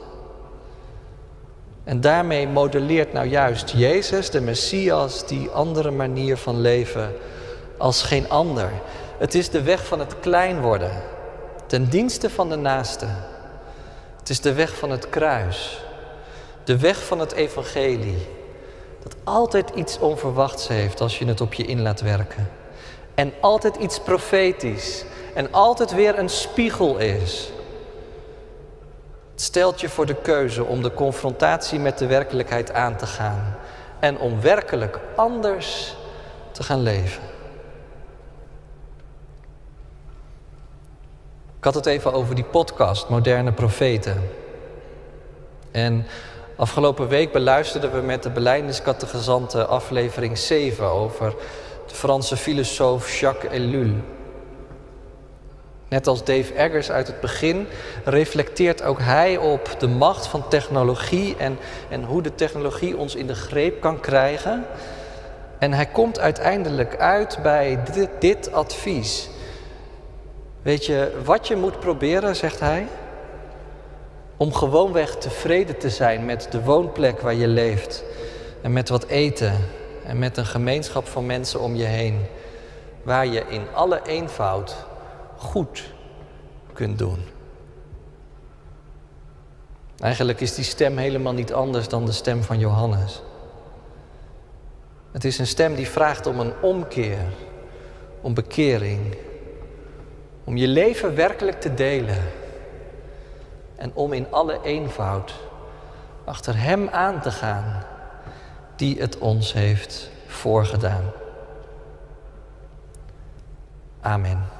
En 1.84 2.02
daarmee 2.02 2.48
modelleert 2.48 3.14
nou 3.14 3.28
juist 3.28 3.70
Jezus, 3.70 4.30
de 4.30 4.42
Messias, 4.42 5.28
die 5.28 5.50
andere 5.50 5.92
manier 5.92 6.38
van 6.38 6.62
leven 6.62 7.14
als 7.78 8.04
geen 8.04 8.30
ander. 8.30 8.72
Het 9.18 9.36
is 9.36 9.50
de 9.50 9.62
weg 9.62 9.86
van 9.86 10.00
het 10.00 10.20
klein 10.20 10.62
worden, 10.62 10.92
ten 11.66 11.90
dienste 11.90 12.30
van 12.30 12.50
de 12.50 12.56
naaste. 12.56 13.06
Het 14.30 14.38
is 14.38 14.44
de 14.44 14.54
weg 14.54 14.78
van 14.78 14.92
het 14.92 15.10
kruis, 15.10 15.84
de 16.63 16.78
weg 16.78 17.06
van 17.06 17.20
het 17.20 17.32
evangelie, 17.32 18.28
dat 19.04 19.15
altijd 19.24 19.70
iets 19.70 20.00
onverwachts 20.00 20.68
heeft 20.68 21.02
als 21.02 21.20
je 21.20 21.26
het 21.26 21.42
op 21.42 21.54
je 21.54 21.63
in 21.63 21.82
laat 21.82 22.02
werken. 22.02 22.50
En 23.15 23.34
altijd 23.39 23.76
iets 23.76 24.00
profetisch 24.00 25.06
en 25.34 25.52
altijd 25.52 25.92
weer 25.94 26.20
een 26.20 26.30
spiegel 26.30 26.98
is. 26.98 27.52
Het 29.32 29.42
stelt 29.42 29.82
je 29.82 29.89
voor 29.89 30.06
de 30.06 30.22
keuze 30.22 30.63
om 30.63 30.82
de 30.82 30.94
confrontatie 30.94 31.80
met 31.80 31.98
de 31.98 32.08
werkelijkheid 32.08 32.72
aan 32.72 32.96
te 32.96 33.06
gaan 33.06 33.56
en 34.00 34.20
om 34.20 34.42
werkelijk 34.42 35.00
anders 35.15 35.96
te 36.52 36.63
gaan 36.63 36.82
leven. 36.82 37.29
Ik 41.60 41.65
had 41.65 41.76
het 41.76 41.86
even 41.86 42.13
over 42.13 42.36
die 42.36 42.43
podcast, 42.43 43.10
Moderne 43.10 43.52
Profeten. 43.52 44.30
En 45.72 46.06
afgelopen 46.56 47.08
week 47.08 47.32
beluisterden 47.32 47.91
we 47.91 48.02
met 48.02 48.24
de 48.24 48.30
beleidingscategezanten 48.30 49.69
aflevering 49.69 50.38
7 50.38 50.86
over 50.86 51.36
de 51.88 51.95
Franse 51.95 52.38
filosoof 52.38 53.19
Jacques 53.19 53.52
Ellul. 53.52 53.91
Net 55.88 56.08
als 56.08 56.24
Dave 56.24 56.54
Eggers 56.54 56.91
uit 56.91 57.08
het 57.08 57.19
begin 57.19 57.67
reflecteert 58.04 58.84
ook 58.84 59.00
hij 59.00 59.38
op 59.38 59.76
de 59.80 59.88
macht 59.88 60.28
van 60.28 60.48
technologie 60.48 61.36
en, 61.38 61.58
en 61.89 62.04
hoe 62.04 62.22
de 62.22 62.36
technologie 62.36 62.98
ons 62.98 63.15
in 63.15 63.28
de 63.28 63.36
greep 63.36 63.82
kan 63.82 64.00
krijgen. 64.00 64.65
En 65.58 65.74
hij 65.74 65.86
komt 65.86 66.19
uiteindelijk 66.19 66.98
uit 66.98 67.39
bij 67.43 67.80
dit 68.19 68.52
advies. 68.52 69.30
Weet 70.62 70.86
je 70.86 71.22
wat 71.24 71.48
je 71.48 71.56
moet 71.56 71.80
proberen, 71.80 72.36
zegt 72.36 72.60
hij? 72.60 72.88
Om 74.38 74.54
gewoonweg 74.54 75.15
tevreden 75.15 75.78
te 75.78 75.89
zijn 75.89 76.26
met 76.26 76.48
de 76.52 76.63
woonplek 76.63 77.22
waar 77.22 77.34
je 77.34 77.48
leeft. 77.48 78.04
En 78.62 78.74
met 78.74 78.89
wat 78.89 79.06
eten. 79.06 79.54
En 80.06 80.19
met 80.19 80.38
een 80.38 80.45
gemeenschap 80.45 81.08
van 81.08 81.26
mensen 81.26 81.60
om 81.60 81.76
je 81.76 81.84
heen. 81.84 82.26
Waar 83.04 83.28
je 83.28 83.43
in 83.48 83.63
alle 83.74 84.02
eenvoud 84.06 84.76
goed 85.38 85.93
kunt 86.74 86.98
doen. 86.98 87.19
Eigenlijk 90.00 90.39
is 90.39 90.56
die 90.56 90.63
stem 90.63 90.98
helemaal 90.98 91.34
niet 91.34 91.54
anders 91.54 91.88
dan 91.88 92.06
de 92.06 92.12
stem 92.12 92.43
van 92.43 92.60
Johannes. 92.60 93.22
Het 95.12 95.26
is 95.26 95.39
een 95.39 95.48
stem 95.48 95.76
die 95.76 95.88
vraagt 95.88 96.26
om 96.26 96.39
een 96.39 96.54
omkeer, 96.62 97.26
om 98.22 98.34
bekering, 98.34 99.15
om 100.43 100.58
je 100.58 100.67
leven 100.67 101.15
werkelijk 101.15 101.62
te 101.62 101.73
delen 101.73 102.17
en 103.75 103.91
om 103.93 104.13
in 104.13 104.32
alle 104.32 104.60
eenvoud 104.63 105.34
achter 106.23 106.62
Hem 106.62 106.89
aan 106.89 107.21
te 107.21 107.32
gaan 107.32 107.84
die 108.75 108.99
het 108.99 109.17
ons 109.17 109.54
heeft 109.54 110.10
voorgedaan. 110.28 111.04
Amen. 114.02 114.59